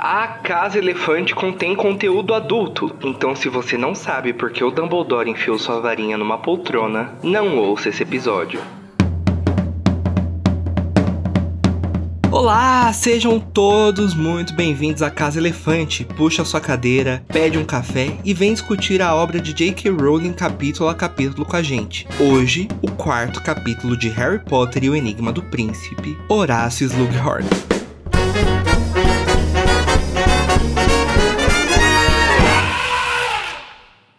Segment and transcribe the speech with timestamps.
[0.00, 5.58] A Casa Elefante contém conteúdo adulto, então se você não sabe porque o Dumbledore enfiou
[5.58, 8.60] sua varinha numa poltrona, não ouça esse episódio.
[12.30, 16.04] Olá, sejam todos muito bem-vindos à Casa Elefante.
[16.04, 19.90] Puxa sua cadeira, pede um café e vem discutir a obra de J.K.
[19.90, 22.06] Rowling capítulo a capítulo com a gente.
[22.20, 27.67] Hoje, o quarto capítulo de Harry Potter e o Enigma do Príncipe, Horácio Slughorn.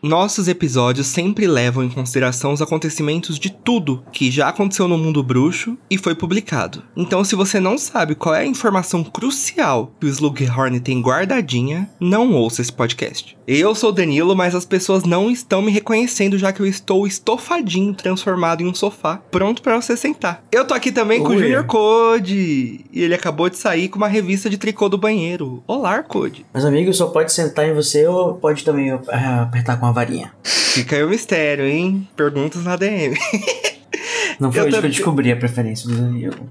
[0.01, 5.21] Nossos episódios sempre levam em consideração os acontecimentos de tudo que já aconteceu no mundo
[5.21, 6.81] bruxo e foi publicado.
[6.95, 11.89] Então, se você não sabe qual é a informação crucial que o Slughorn tem guardadinha,
[11.99, 13.37] não ouça esse podcast.
[13.45, 17.93] Eu sou Danilo, mas as pessoas não estão me reconhecendo já que eu estou estofadinho,
[17.93, 20.43] transformado em um sofá, pronto para você sentar.
[20.49, 21.25] Eu tô aqui também Oi.
[21.25, 24.97] com o Junior Code, e ele acabou de sair com uma revista de tricô do
[24.97, 25.61] banheiro.
[25.67, 26.45] Olá, Code.
[26.53, 29.01] Meus amigos, só pode sentar em você ou pode também uh,
[29.41, 30.31] apertar com a varinha.
[30.43, 32.07] Fica aí o mistério, hein?
[32.15, 33.17] Perguntas na DM.
[34.39, 36.49] Não foi eu hoje que eu descobri a preferência do Danilo.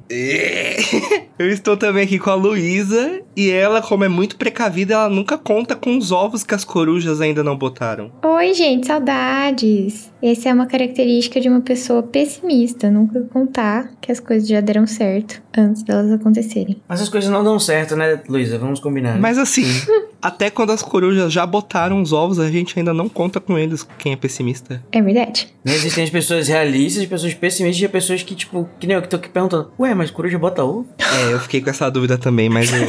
[1.39, 5.39] Eu estou também aqui com a Luísa e ela, como é muito precavida, ela nunca
[5.39, 8.11] conta com os ovos que as corujas ainda não botaram.
[8.25, 10.11] Oi, gente, saudades.
[10.20, 14.84] Essa é uma característica de uma pessoa pessimista, nunca contar que as coisas já deram
[14.84, 16.83] certo antes delas acontecerem.
[16.89, 18.59] Mas as coisas não dão certo, né, Luísa?
[18.59, 19.19] Vamos combinar.
[19.19, 19.64] Mas assim,
[20.20, 23.86] até quando as corujas já botaram os ovos, a gente ainda não conta com eles
[23.97, 24.83] quem é pessimista.
[24.91, 25.53] É verdade.
[25.64, 28.97] Não existem as pessoas realistas, as pessoas pessimistas e as pessoas que, tipo, que nem
[28.97, 30.84] eu que tô aqui perguntando, ué, mas coruja bota ovo?
[31.19, 32.87] É, eu fiquei com essa dúvida também, mas eu,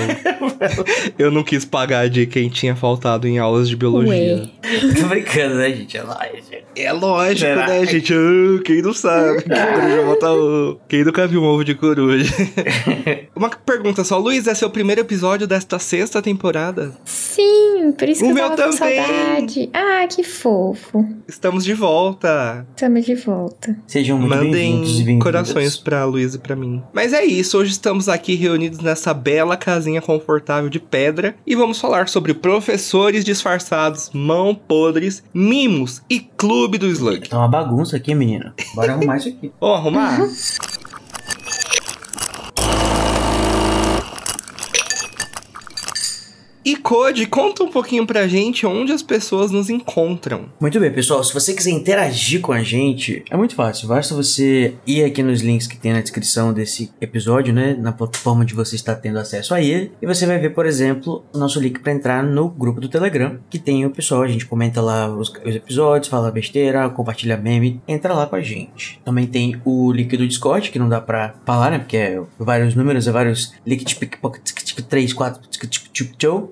[1.27, 4.49] eu não quis pagar de quem tinha faltado em aulas de biologia.
[4.63, 4.93] Ué.
[4.99, 5.97] tô brincando, né, gente?
[5.97, 6.68] É lógico.
[6.79, 7.67] É lógico, Será?
[7.67, 8.13] né, gente?
[8.13, 10.79] Uh, quem não sabe que coruja bota ovo?
[10.87, 12.33] Quem nunca viu um ovo de coruja?
[13.35, 16.93] Uma pergunta só, Luiz, é seu primeiro episódio desta sexta temporada?
[17.03, 19.69] Sim, por isso o que eu tava com saudade.
[19.73, 21.05] Ah, que fofo.
[21.27, 22.65] Estamos de volta.
[22.75, 23.77] Estamos de volta.
[23.85, 26.81] Sejam muito Mandem corações pra Luiz e pra mim.
[26.93, 31.79] Mas é isso, hoje estamos aqui reunidos nessa bela casinha confortável de pedra e vamos
[31.79, 36.19] falar sobre professores disfarçados, mão podres, mimos e
[36.69, 37.27] clube do Slug.
[37.27, 38.53] Tá uma bagunça aqui, menina.
[38.75, 39.51] Bora arrumar isso aqui.
[39.59, 40.19] Ô, arrumar?
[46.69, 50.45] E Code, conta um pouquinho pra gente onde as pessoas nos encontram.
[50.59, 51.23] Muito bem, pessoal.
[51.23, 53.87] Se você quiser interagir com a gente, é muito fácil.
[53.87, 57.75] Basta você ir aqui nos links que tem na descrição desse episódio, né?
[57.75, 59.91] Na plataforma onde você está tendo acesso a ele.
[59.99, 63.39] E você vai ver, por exemplo, o nosso link para entrar no grupo do Telegram,
[63.49, 64.21] que tem o pessoal.
[64.21, 67.81] A gente comenta lá os, os episódios, fala besteira, compartilha meme.
[67.87, 69.01] Entra lá com a gente.
[69.03, 71.79] Também tem o link do Discord, que não dá pra falar, né?
[71.79, 74.43] Porque é vários números, é vários link de pickpocket
[74.83, 75.41] 3, 4,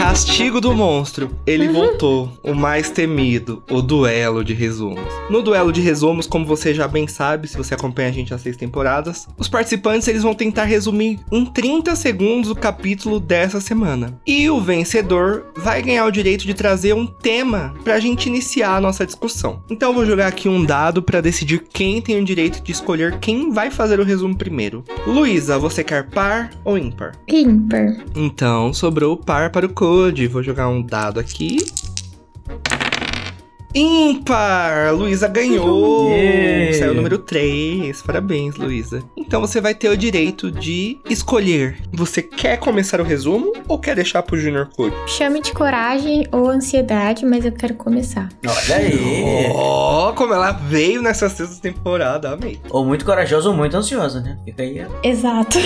[0.09, 1.31] Castigo do monstro.
[1.47, 2.33] Ele voltou.
[2.43, 3.63] O mais temido.
[3.71, 5.05] O duelo de resumos.
[5.29, 8.39] No duelo de resumos, como você já bem sabe, se você acompanha a gente há
[8.39, 14.19] seis temporadas, os participantes eles vão tentar resumir em 30 segundos o capítulo dessa semana.
[14.27, 18.81] E o vencedor vai ganhar o direito de trazer um tema pra gente iniciar a
[18.81, 19.63] nossa discussão.
[19.69, 23.19] Então eu vou jogar aqui um dado para decidir quem tem o direito de escolher
[23.19, 24.83] quem vai fazer o resumo primeiro.
[25.07, 27.13] Luísa, você quer par ou ímpar?
[27.29, 27.99] Ímpar.
[28.17, 29.69] Então sobrou o par para o
[30.29, 31.59] Vou jogar um dado aqui.
[33.79, 34.93] Ímpar!
[34.93, 36.11] Luísa ganhou!
[36.11, 36.79] Yeah.
[36.79, 38.03] Saiu o número 3.
[38.03, 39.05] Parabéns, Luísa.
[39.17, 41.79] Então você vai ter o direito de escolher.
[41.93, 44.97] Você quer começar o resumo ou quer deixar pro Junior Code?
[45.07, 48.29] Chame de coragem ou ansiedade, mas eu quero começar.
[48.45, 49.47] Olha aí.
[49.55, 52.59] Ó, como ela veio nessa sexta temporada, amei.
[52.71, 54.37] Ou muito corajosa ou muito ansiosa, né?
[54.45, 54.85] Fica aí.
[55.05, 55.59] Exato.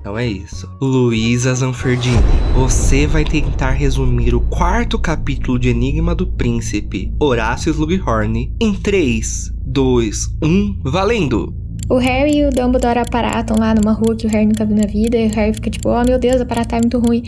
[0.00, 0.70] Então é isso.
[0.80, 2.16] Luísa Zanferdini,
[2.54, 7.12] você vai tentar resumir o quarto capítulo de Enigma do Príncipe,
[7.48, 11.54] Horácio Slughorn, em 3, 2, 1, valendo!
[11.88, 14.86] O Harry e o Dumbledore aparatam lá numa rua que o Harry nunca viu na
[14.86, 15.16] vida.
[15.16, 17.22] E o Harry fica tipo, oh meu Deus, aparatar é muito ruim.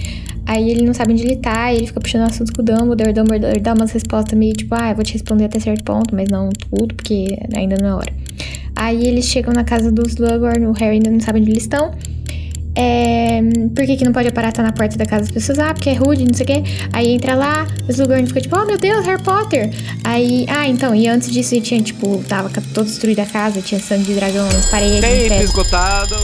[0.45, 3.09] Aí ele não sabe onde ele tá, ele fica puxando assuntos com o Dumbledore.
[3.09, 6.15] O Dumbledore dá umas respostas meio tipo, ah, eu vou te responder até certo ponto,
[6.15, 8.13] mas não tudo, porque ainda não é hora.
[8.77, 11.93] Aí eles chegam na casa dos Slughorn, o Harry ainda não sabe onde eles estão.
[12.77, 13.41] É,
[13.75, 15.59] por que, que não pode aparatar na porta da casa das pessoas?
[15.59, 16.63] Ah, porque é rude, não sei o quê.
[16.93, 19.71] Aí entra lá, o Slughorn fica tipo, oh meu Deus, Harry Potter.
[20.05, 23.81] Aí, ah, então, e antes disso ele tinha, tipo, tava toda destruída a casa, tinha
[23.81, 25.01] sangue de dragão nas paredes.
[25.01, 26.15] Tempo esgotado!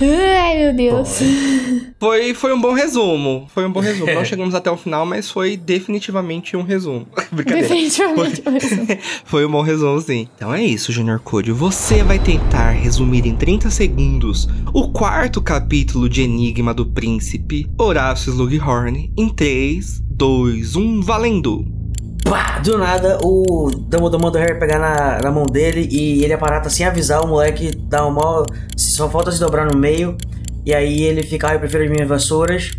[0.00, 1.18] Ai, meu Deus.
[1.98, 3.46] Foi, foi um bom resumo.
[3.54, 4.12] Foi um bom resumo.
[4.12, 7.06] Não chegamos até o final, mas foi definitivamente um resumo.
[7.32, 7.66] Brincadeira.
[7.66, 8.42] Definitivamente.
[8.44, 10.28] mas- Foi um bom resumo, sim.
[10.36, 11.50] Então é isso, Junior Code.
[11.52, 18.30] Você vai tentar resumir em 30 segundos o quarto capítulo de Enigma do Príncipe, Horácio
[18.30, 21.64] Slughorn, em 3, 2, 1, valendo!
[22.22, 22.58] Pá!
[22.58, 26.68] Do nada, o Dumbledore manda o Harry pegar na, na mão dele e ele aparata
[26.68, 28.44] sem avisar, o moleque dá uma.
[28.76, 30.16] Só falta se dobrar no meio.
[30.64, 32.72] E aí ele fica, ah, eu prefiro as minhas vassouras.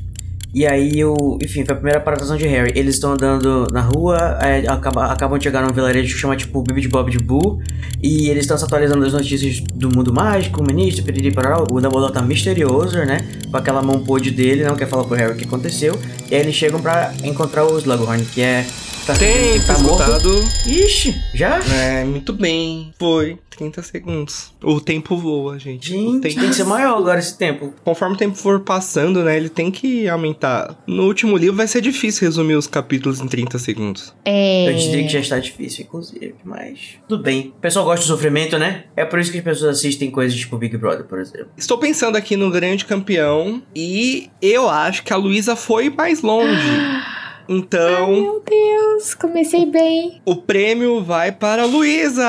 [0.53, 2.71] E aí, o, enfim, foi a primeira aparatação de Harry.
[2.75, 6.61] Eles estão andando na rua, é, acaba- acabam de chegar num vilarejo que chama tipo
[6.63, 7.61] Bibi de Bob de Boo.
[8.01, 11.61] E eles estão se atualizando as notícias do mundo mágico, o ministro, piriri, parará.
[11.61, 13.27] O Dumbledore tá misterioso, né?
[13.51, 15.99] Com aquela mão podre dele, não quer falar pro Harry o que aconteceu.
[16.31, 18.65] E aí eles chegam pra encontrar o Slughorn, que é.
[19.05, 20.43] Tá, Tempo tá morto.
[20.65, 21.59] Ixi, já?
[21.73, 22.91] É, muito bem.
[22.99, 24.53] Foi 30 segundos.
[24.63, 25.91] O tempo voa, gente.
[25.91, 26.39] o Gente, tempo...
[26.39, 27.73] tem que ser maior agora esse tempo.
[27.83, 30.77] Conforme o tempo for passando, né, ele tem que aumentar.
[30.85, 34.13] No último livro vai ser difícil resumir os capítulos em 30 segundos.
[34.23, 34.69] É.
[34.69, 37.53] Eu diria que já está difícil, inclusive, mas tudo bem.
[37.57, 38.85] O pessoal gosta de sofrimento, né?
[38.95, 41.49] É por isso que as pessoas assistem coisas tipo Big Brother, por exemplo.
[41.57, 46.47] Estou pensando aqui no grande campeão e eu acho que a Luísa foi mais longe.
[47.49, 50.21] Então, Meu Deus, comecei bem.
[50.25, 52.23] o prêmio vai para a Luísa!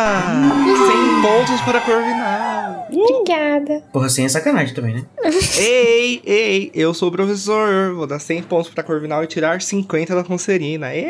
[0.64, 2.86] 100 pontos para a Corvinal!
[2.90, 3.02] Uh!
[3.02, 3.82] Obrigada.
[3.92, 5.04] Porra, sem é sacanagem também, né?
[5.58, 7.94] Ei, ei, eu sou o professor.
[7.94, 10.94] Vou dar 100 pontos para a Corvinal e tirar 50 da Concerina.
[10.94, 11.08] Ei!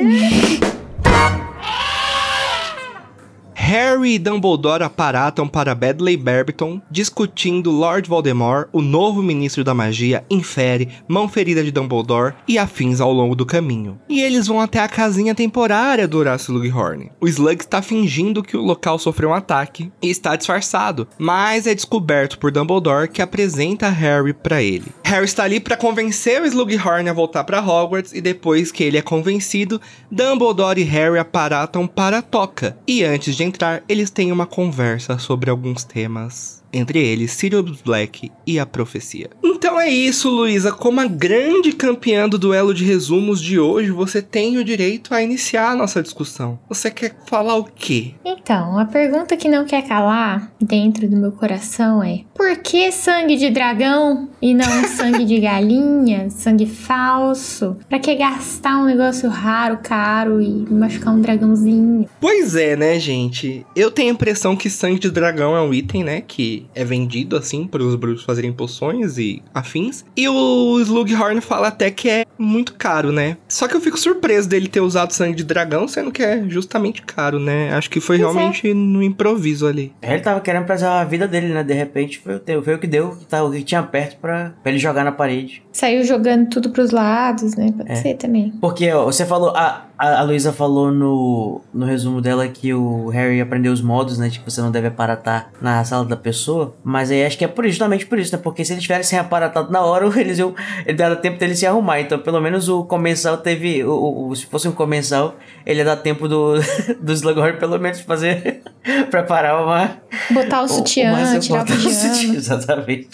[3.68, 10.24] Harry e Dumbledore aparatam para Badley Barbiton, discutindo Lord Voldemort, o novo ministro da magia,
[10.30, 14.00] infere, mão ferida de Dumbledore e afins ao longo do caminho.
[14.08, 17.10] E eles vão até a casinha temporária do Horácio Slughorn.
[17.20, 21.74] O Slug está fingindo que o local sofreu um ataque e está disfarçado, mas é
[21.74, 24.86] descoberto por Dumbledore que apresenta Harry para ele.
[25.04, 28.96] Harry está ali para convencer o Slughorn a voltar para Hogwarts e depois que ele
[28.96, 29.78] é convencido,
[30.10, 32.74] Dumbledore e Harry aparatam para a toca.
[32.86, 33.57] E antes de entrar,
[33.88, 36.58] eles têm uma conversa sobre alguns temas.
[36.70, 39.30] Entre eles, Sirius Black e a profecia.
[39.42, 40.70] Então é isso, Luísa.
[40.70, 45.22] Como a grande campeã do duelo de resumos de hoje, você tem o direito a
[45.22, 46.58] iniciar a nossa discussão.
[46.68, 48.12] Você quer falar o quê?
[48.22, 53.36] Então, a pergunta que não quer calar dentro do meu coração é: por que sangue
[53.36, 57.78] de dragão e não sangue de galinha, sangue falso?
[57.88, 62.08] Pra que gastar um negócio raro, caro e machucar um dragãozinho?
[62.20, 63.47] Pois é, né, gente?
[63.74, 67.36] Eu tenho a impressão que sangue de dragão é um item, né, que é vendido
[67.36, 70.04] assim para os bruxos fazerem poções e afins.
[70.16, 73.36] E o Slughorn fala até que é muito caro, né?
[73.48, 77.02] Só que eu fico surpreso dele ter usado sangue de dragão, sendo que é justamente
[77.02, 77.72] caro, né?
[77.74, 78.32] Acho que foi Pois é.
[78.32, 79.92] realmente no improviso ali.
[80.02, 81.62] Ele tava querendo preservar a vida dele, né?
[81.64, 84.16] De repente foi o, teu- foi o que deu, que tá- o que tinha perto
[84.20, 85.62] pra, pra ele jogar na parede.
[85.72, 87.72] Saiu jogando tudo pros lados, né?
[87.76, 87.94] Pode É.
[87.96, 88.52] ser também.
[88.60, 93.08] Porque ó, você falou, ah, A, a Luísa falou no, no resumo dela que o
[93.08, 94.30] Harry aprendeu os modos, né?
[94.30, 96.76] Tipo, você não deve aparatar na sala da pessoa.
[96.84, 98.40] Mas aí acho que é por, justamente por isso, né?
[98.42, 100.54] Porque se eles tivessem aparatado na hora, eles iam.
[100.86, 102.00] Ele dava tempo dele se arrumar.
[102.00, 103.82] Então, pelo menos o comensal teve.
[103.84, 105.34] O, o, se fosse um comensal,
[105.66, 106.54] ele ia dar tempo do,
[107.02, 108.62] do Slughorn, pelo menos, fazer.
[109.10, 109.98] preparar uma.
[110.30, 112.36] Botar o sutiã, o, tirar o pijama.
[112.36, 113.08] Exatamente.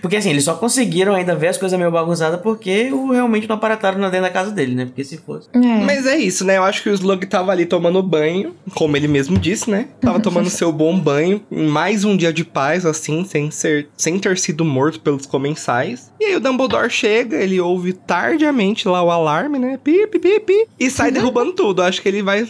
[0.00, 3.56] porque assim, eles só conseguiram ainda ver as coisas meio bagunçadas porque o, realmente não
[3.56, 4.84] aparataram dentro da casa dele, né?
[4.86, 5.48] Porque se fosse.
[5.62, 5.84] É.
[5.84, 6.56] Mas é isso, né?
[6.56, 9.88] Eu acho que o Slug tava ali tomando banho, como ele mesmo disse, né?
[10.00, 14.18] Tava tomando seu bom banho, em mais um dia de paz, assim, sem, ser, sem
[14.18, 16.12] ter sido morto pelos comensais.
[16.20, 19.78] E aí o Dumbledore chega, ele ouve tardiamente lá o alarme, né?
[19.82, 21.14] Pi, pi, pi, pi, e sai uhum.
[21.14, 21.82] derrubando tudo.
[21.82, 22.46] Acho que ele vai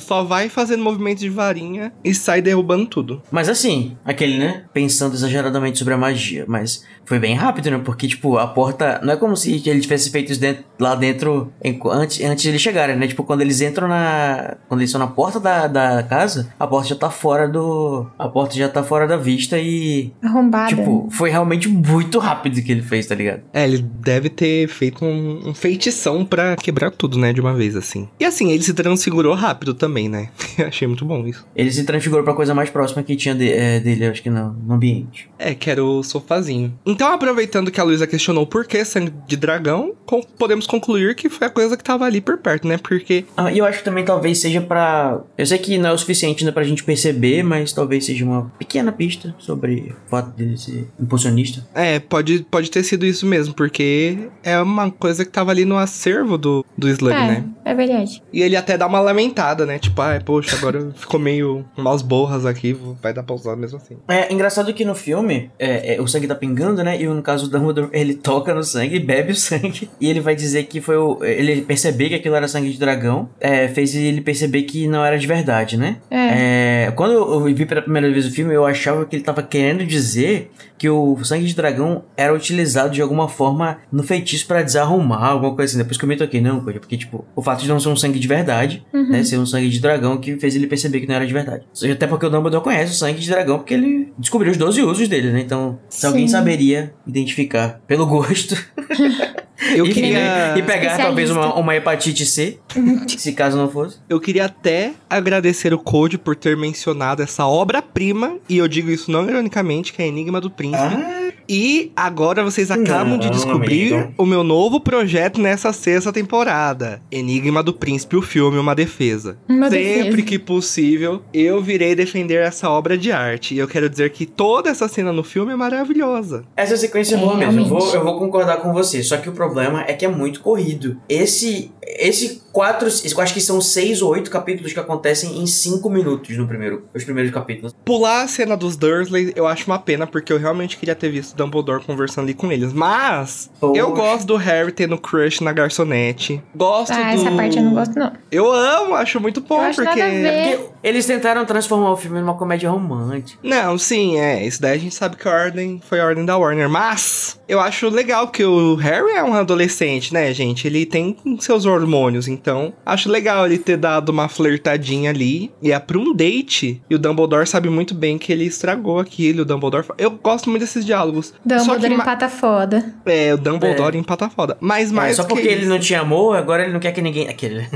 [0.00, 3.22] só vai fazendo movimentos de varinha e sai derrubando tudo.
[3.30, 4.64] Mas assim, aquele, né?
[4.72, 7.80] Pensando exageradamente sobre a magia, mas foi bem rápido, né?
[7.84, 9.00] Porque, tipo, a porta.
[9.02, 11.52] Não é como se ele tivesse feito isso dentro, lá dentro
[11.90, 13.06] antes, antes de eles chegarem, né?
[13.06, 14.56] Tipo, quando eles entram na.
[14.68, 18.06] Quando eles estão na porta da, da casa, a porta já tá fora do.
[18.18, 20.12] A porta já tá fora da vista e.
[20.22, 20.68] Arrombada.
[20.68, 23.42] Tipo, foi realmente muito rápido que ele fez, tá ligado?
[23.52, 27.32] É, ele deve ter feito um, um feitição para quebrar tudo, né?
[27.32, 28.08] De uma vez, assim.
[28.18, 30.28] E assim, ele se transfigurou rápido também, né?
[30.66, 31.46] Achei muito bom isso.
[31.54, 34.52] Ele se transfigurou pra coisa mais próxima que tinha de, é, dele, acho que no,
[34.52, 35.28] no ambiente.
[35.38, 36.72] É, que era o sofazinho.
[36.92, 39.94] Então, aproveitando que a Luísa questionou por que sangue de dragão,
[40.38, 42.76] podemos concluir que foi a coisa que tava ali por perto, né?
[42.76, 43.24] Porque.
[43.34, 45.98] Ah, e eu acho que também talvez seja para Eu sei que não é o
[45.98, 50.58] suficiente ainda pra gente perceber, mas talvez seja uma pequena pista sobre o fato dele
[50.58, 51.66] ser impulsionista.
[51.74, 55.78] É, pode, pode ter sido isso mesmo, porque é uma coisa que tava ali no
[55.78, 57.44] acervo do, do Slug, é, né?
[57.64, 58.22] É verdade.
[58.32, 59.78] E ele até dá uma lamentada, né?
[59.78, 63.96] Tipo, ai, poxa, agora ficou meio umas borras aqui, vai dar pra usar mesmo assim.
[64.08, 67.00] É engraçado que no filme, é, é, o sangue tá pingando, né?
[67.00, 70.34] E no caso do Dumbledore, ele toca no sangue, bebe o sangue, e ele vai
[70.34, 71.22] dizer que foi o.
[71.24, 75.18] Ele perceber que aquilo era sangue de dragão, é, fez ele perceber que não era
[75.18, 75.96] de verdade, né?
[76.10, 76.86] É.
[76.86, 79.84] é quando eu vi pela primeira vez o filme, eu achava que ele tava querendo
[79.84, 80.50] dizer
[80.82, 85.54] que o sangue de dragão era utilizado de alguma forma no feitiço para desarrumar, alguma
[85.54, 85.78] coisa assim.
[85.78, 87.94] Depois que eu me toquei, não, coisa, porque, tipo, o fato de não ser um
[87.94, 89.08] sangue de verdade, uhum.
[89.08, 89.22] né?
[89.22, 91.64] Ser um sangue de dragão que fez ele perceber que não era de verdade.
[91.88, 95.06] Até porque o Dumbledore conhece o sangue de dragão porque ele descobriu os 12 usos
[95.06, 95.40] dele, né?
[95.42, 96.06] Então, se Sim.
[96.08, 98.56] alguém saberia identificar pelo gosto.
[99.74, 100.54] Eu e, queria...
[100.56, 102.58] e pegar talvez uma, uma hepatite C,
[103.06, 103.98] se caso não fosse.
[104.08, 109.10] Eu queria até agradecer o Code por ter mencionado essa obra-prima, e eu digo isso
[109.10, 110.94] não ironicamente, que é Enigma do Príncipe.
[110.94, 111.22] Ah.
[111.48, 114.14] E agora vocês acabam não, de descobrir amigo.
[114.16, 117.02] o meu novo projeto nessa sexta temporada.
[117.10, 119.36] Enigma do Príncipe, o filme Uma Defesa.
[119.48, 120.22] Uma Sempre defesa.
[120.22, 123.54] que possível, eu virei defender essa obra de arte.
[123.54, 126.44] E eu quero dizer que toda essa cena no filme é maravilhosa.
[126.56, 127.60] Essa sequência é boa mesmo.
[127.60, 129.02] Eu vou, eu vou concordar com você.
[129.02, 130.96] Só que o problema é que é muito corrido.
[131.08, 135.88] Esse, esse quatro, eu acho que são seis ou oito capítulos que acontecem em cinco
[135.88, 137.74] minutos no primeiro, os primeiros capítulos.
[137.84, 141.36] Pular a cena dos Dursley eu acho uma pena, porque eu realmente queria ter visto
[141.36, 142.72] Dumbledore conversando ali com eles.
[142.72, 143.80] Mas, Poxa.
[143.80, 146.42] eu gosto do Harry tendo crush na garçonete.
[146.54, 147.20] Gosto ah, do...
[147.20, 148.12] essa parte eu não gosto, não.
[148.30, 149.90] Eu amo, acho muito bom, eu porque...
[149.90, 150.72] porque...
[150.82, 153.38] Eles tentaram transformar o filme numa comédia romântica.
[153.42, 154.44] Não, sim, é.
[154.44, 156.68] Isso daí a gente sabe que a ordem foi a ordem da Warner.
[156.68, 160.66] Mas, eu acho legal que o Harry é um adolescente, né, gente?
[160.66, 165.50] Ele tem seus hormônios, então acho legal ele ter dado uma flertadinha ali.
[165.62, 166.82] E é pra um date.
[166.88, 169.42] E o Dumbledore sabe muito bem que ele estragou aquilo.
[169.42, 169.86] O Dumbledore.
[169.98, 171.34] Eu gosto muito desses diálogos.
[171.44, 172.94] Dumbledore empata foda.
[173.04, 174.00] É, o Dumbledore é.
[174.00, 174.56] empata foda.
[174.60, 175.12] Mas é, mais.
[175.12, 177.28] É, só porque ele não tinha amor, agora ele não quer que ninguém.
[177.28, 177.66] Aquele.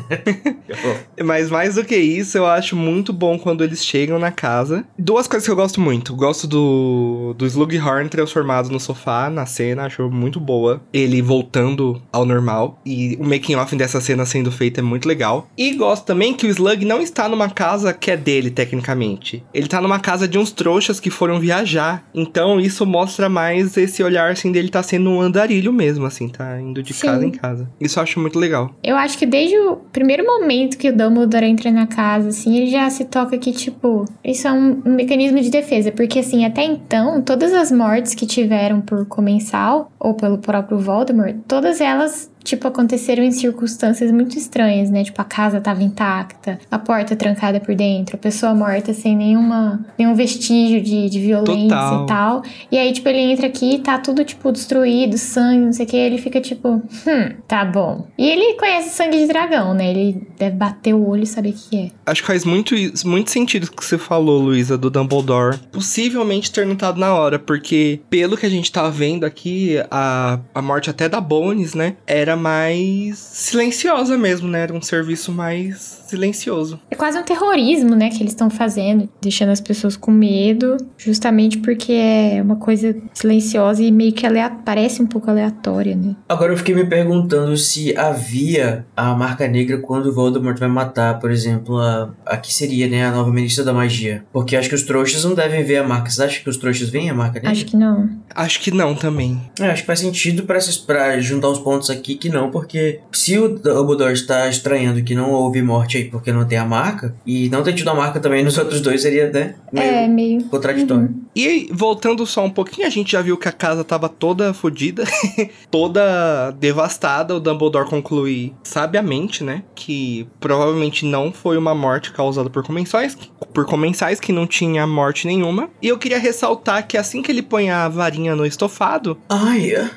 [1.25, 4.85] Mas mais do que isso, eu acho muito bom quando eles chegam na casa.
[4.99, 6.15] Duas coisas que eu gosto muito.
[6.15, 10.81] Gosto do, do Slughorn transformado no sofá na cena, acho muito boa.
[10.93, 12.79] Ele voltando ao normal.
[12.85, 15.49] E o making off dessa cena sendo feito é muito legal.
[15.57, 19.43] E gosto também que o Slug não está numa casa que é dele, tecnicamente.
[19.55, 22.05] Ele tá numa casa de uns trouxas que foram viajar.
[22.15, 26.61] Então isso mostra mais esse olhar assim dele tá sendo um andarilho mesmo, assim, tá
[26.61, 27.07] indo de Sim.
[27.07, 27.71] casa em casa.
[27.81, 28.75] Isso eu acho muito legal.
[28.83, 32.71] Eu acho que desde o primeiro momento que o Dumbledore entra na casa, assim, ele
[32.71, 35.93] já se toca que, tipo, isso é um, um mecanismo de defesa.
[35.93, 41.36] Porque, assim, até então, todas as mortes que tiveram por comensal, ou pelo próprio Voldemort,
[41.47, 45.03] todas elas tipo, aconteceram em circunstâncias muito estranhas, né?
[45.03, 49.85] Tipo, a casa tava intacta, a porta trancada por dentro, a pessoa morta sem nenhuma,
[49.99, 52.05] nenhum vestígio de, de violência Total.
[52.05, 52.43] e tal.
[52.71, 55.89] E aí, tipo, ele entra aqui e tá tudo, tipo, destruído, sangue, não sei o
[55.89, 55.97] que.
[55.97, 58.07] Ele fica tipo, hum, tá bom.
[58.19, 59.91] E ele conhece sangue de dragão, né?
[59.91, 61.91] Ele deve bater o olho e saber o que é.
[62.07, 62.75] Acho que faz muito,
[63.05, 65.59] muito sentido o que você falou, Luísa, do Dumbledore.
[65.73, 70.63] Possivelmente ter notado na hora, porque pelo que a gente tá vendo aqui, a, a
[70.63, 71.97] morte até da Bones, né?
[72.07, 74.63] Era era mais silenciosa mesmo, né?
[74.63, 76.81] Era um serviço mais silencioso.
[76.91, 81.59] É quase um terrorismo, né, que eles estão fazendo, deixando as pessoas com medo, justamente
[81.59, 86.17] porque é uma coisa silenciosa e meio que aleatória, parece um pouco aleatória, né?
[86.29, 91.19] Agora eu fiquei me perguntando se havia a marca negra quando o Voldemort vai matar,
[91.19, 94.25] por exemplo, a, a que seria, né, a nova ministra da magia.
[94.33, 96.11] Porque acho que os trouxas não devem ver a marca.
[96.11, 97.51] Você acha que os trouxas veem a marca negra?
[97.51, 98.09] Acho que não.
[98.35, 99.41] Acho que não também.
[99.61, 103.01] É, acho que faz sentido pra, esses- pra juntar os pontos aqui que não, porque
[103.13, 107.49] se o Dumbledore está estranhando que não houve morte porque não tem a marca, e
[107.49, 110.45] não ter tido a marca também nos outros dois seria, né, meio É, meio.
[110.45, 111.26] contraditório.
[111.37, 115.05] E voltando só um pouquinho, a gente já viu que a casa tava toda fodida,
[115.71, 117.37] toda devastada.
[117.37, 119.63] O Dumbledore conclui sabiamente, né?
[119.75, 123.19] Que provavelmente não foi uma morte causada por comensais,
[123.53, 125.69] por comensais que não tinha morte nenhuma.
[125.83, 129.91] E eu queria ressaltar que assim que ele põe a varinha no estofado, Ai, é.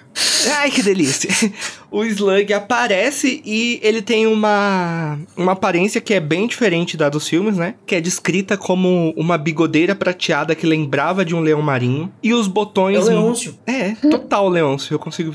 [0.58, 1.29] Ai, que delícia.
[1.91, 7.27] O Slug aparece e ele tem uma, uma aparência que é bem diferente da dos
[7.27, 7.74] filmes, né?
[7.84, 12.12] Que é descrita como uma bigodeira prateada que lembrava de um leão marinho.
[12.21, 13.05] E os é botões.
[13.05, 13.55] o Leôncio.
[13.65, 14.93] É, total Leôncio.
[14.93, 15.31] Eu consigo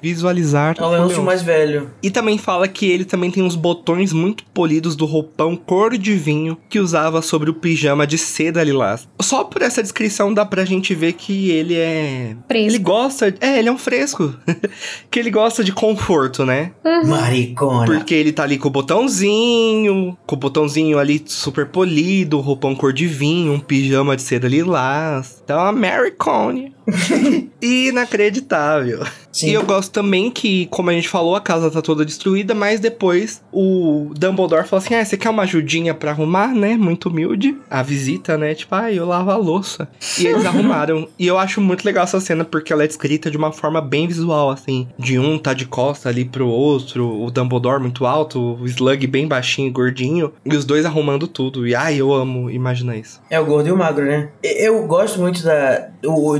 [0.00, 1.90] visualizar, É o o Leôncio mais velho.
[2.02, 6.14] E também fala que ele também tem uns botões muito polidos do roupão cor de
[6.14, 9.08] vinho que usava sobre o pijama de seda lilás.
[9.20, 12.36] Só por essa descrição dá pra gente ver que ele é.
[12.46, 12.68] Fresco.
[12.68, 13.34] Ele gosta.
[13.40, 14.34] É, ele é um fresco.
[15.10, 16.72] que ele gosta de conforto, né?
[17.06, 17.86] Maricona.
[17.86, 22.92] Porque ele tá ali com o botãozinho, com o botãozinho ali super polido, roupão cor
[22.92, 25.29] de vinho, um pijama de seda lilás.
[25.44, 26.74] Então, a Mary Coney.
[27.60, 29.04] Inacreditável.
[29.32, 29.50] Sim.
[29.50, 32.80] E eu gosto também que, como a gente falou, a casa tá toda destruída, mas
[32.80, 36.76] depois o Dumbledore falou assim: Ah, você quer uma ajudinha pra arrumar, né?
[36.76, 37.56] Muito humilde.
[37.68, 38.54] A visita, né?
[38.54, 39.88] Tipo, ah, eu lavo a louça.
[40.18, 41.08] E eles arrumaram.
[41.18, 44.06] E eu acho muito legal essa cena porque ela é descrita de uma forma bem
[44.06, 44.88] visual, assim.
[44.98, 49.26] De um tá de costa ali pro outro, o Dumbledore muito alto, o Slug bem
[49.26, 51.66] baixinho e gordinho, e os dois arrumando tudo.
[51.66, 53.20] E ai, eu amo imaginar isso.
[53.30, 54.30] É o gordo e o magro, né?
[54.42, 55.88] Eu gosto muito da,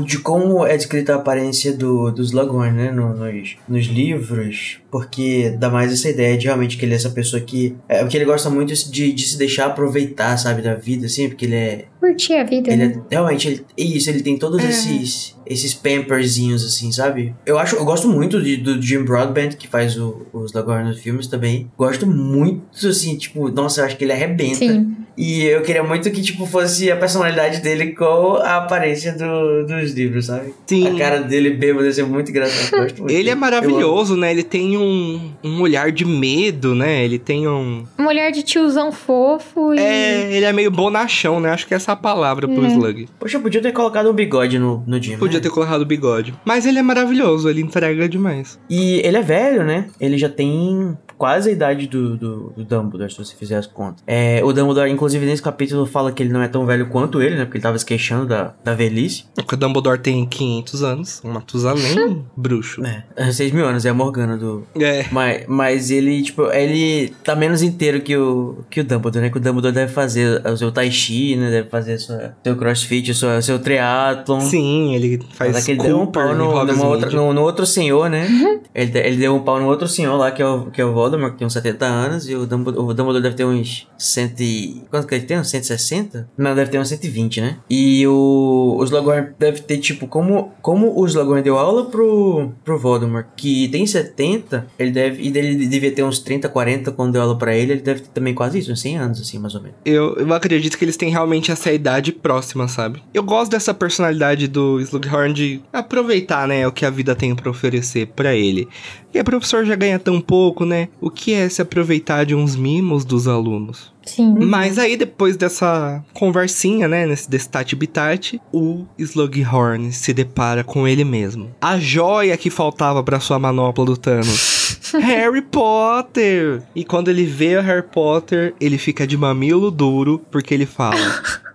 [0.05, 2.80] de como é descrita a aparência do, do Slughorn, né?
[2.91, 7.11] No- nos, nos livros, porque dá mais essa ideia de realmente que ele é essa
[7.11, 7.77] pessoa que...
[7.89, 11.45] É, porque ele gosta muito de, de se deixar aproveitar, sabe, da vida, assim, porque
[11.47, 11.85] ele é...
[12.01, 13.03] Curtir a vida, Ele né?
[13.11, 14.69] é realmente, ele, isso, ele tem todos É.
[14.69, 17.35] esses esses pamperzinhos, assim, sabe?
[17.45, 21.01] Eu acho, eu gosto muito de- do Jim Broadbent, que faz o, os Slughorn nos
[21.01, 21.69] filmes também.
[21.77, 24.55] Gosto muito, assim, tipo, nossa, eu acho que ele arrebenta.
[24.55, 24.95] Sim.
[25.19, 29.93] E eu queria muito que, tipo, fosse a personalidade dele com a aparência do, dos
[29.93, 30.55] livros, sabe?
[30.67, 30.87] Sim.
[30.87, 32.71] A cara dele bêbado deve ser muito engraçado.
[32.83, 34.31] Gosto muito Ele é maravilhoso, né?
[34.31, 37.05] Ele tem um, um olhar de medo, né?
[37.05, 37.85] Ele tem um.
[37.99, 39.79] Uma mulher de tiozão fofo e.
[39.81, 41.51] É, ele é meio bonachão, né?
[41.51, 42.69] Acho que essa a palavra pro É.
[42.69, 43.09] Slug.
[43.19, 45.17] Poxa, eu podia ter colocado um bigode no, no Jim.
[45.17, 45.43] Podia né?
[45.43, 46.35] ter colocado o bigode.
[46.45, 48.59] Mas ele é maravilhoso, ele entrega demais.
[48.69, 49.87] E ele é velho, né?
[50.01, 54.03] Ele já tem quase a idade do, do, do Dumbledore, se você fizer as contas.
[54.07, 57.37] É, o Dumbledore, inclusive, nesse capítulo fala que ele não é tão velho quanto ele,
[57.37, 57.45] né?
[57.45, 59.25] Porque ele tava se queixando da, da velhice.
[59.35, 62.83] Porque o Dumbledore tem 500 anos, um Matusalém bruxo.
[63.15, 65.05] É, 6 mil anos, é a Morgana do, É.
[65.13, 69.31] Mas, mas ele, tipo, ele tá menos inteiro que o, que o Dumbledore, né?
[69.31, 71.51] Que o Dumbledore deve fazer o seu tai chi, né?
[71.51, 74.41] Deve fazer sua, seu crossfit, sua, seu triatlon.
[74.41, 76.47] Sim, ele faz Mas é que ele deu um pau no,
[76.87, 78.27] outra, no, no outro senhor, né?
[78.75, 80.85] ele, de- ele deu um pau no outro senhor lá, que é o, que é
[80.85, 83.89] o Voldemort, que tem uns 70 anos, e o Dumbledore, o Dumbledore deve ter uns
[83.99, 84.83] 100 e...
[84.91, 85.39] Quanto que ele tem?
[85.39, 86.29] Uns 160?
[86.37, 87.59] Não, deve ter uns 120, né?
[87.69, 92.79] E o, o Slughorn deve ter, tipo, como, como o Slughorn deu aula pro, pro
[92.79, 95.23] Voldemort, que tem 70, ele deve...
[95.23, 98.09] E ele devia ter uns 30, 40 quando deu aula pra ele, ele deve ter
[98.09, 99.77] também quase isso, uns 100 anos, assim, mais ou menos.
[99.85, 103.03] Eu, eu acredito que eles têm realmente essa idade próxima, sabe?
[103.13, 107.51] Eu gosto dessa personalidade do Slughorn de aproveitar, né, o que a vida tem pra
[107.51, 108.69] oferecer pra ele.
[109.13, 110.89] E o professor já ganha tão pouco, né?
[111.01, 113.93] O que é se aproveitar de uns mimos dos alunos?
[114.05, 114.35] Sim.
[114.41, 121.05] Mas aí, depois dessa conversinha, né, nesse destate bitate, o Slughorn se depara com ele
[121.05, 121.51] mesmo.
[121.61, 124.93] A joia que faltava pra sua manopla do Thanos.
[125.01, 126.63] Harry Potter!
[126.75, 130.97] E quando ele vê o Harry Potter, ele fica de mamilo duro, porque ele fala...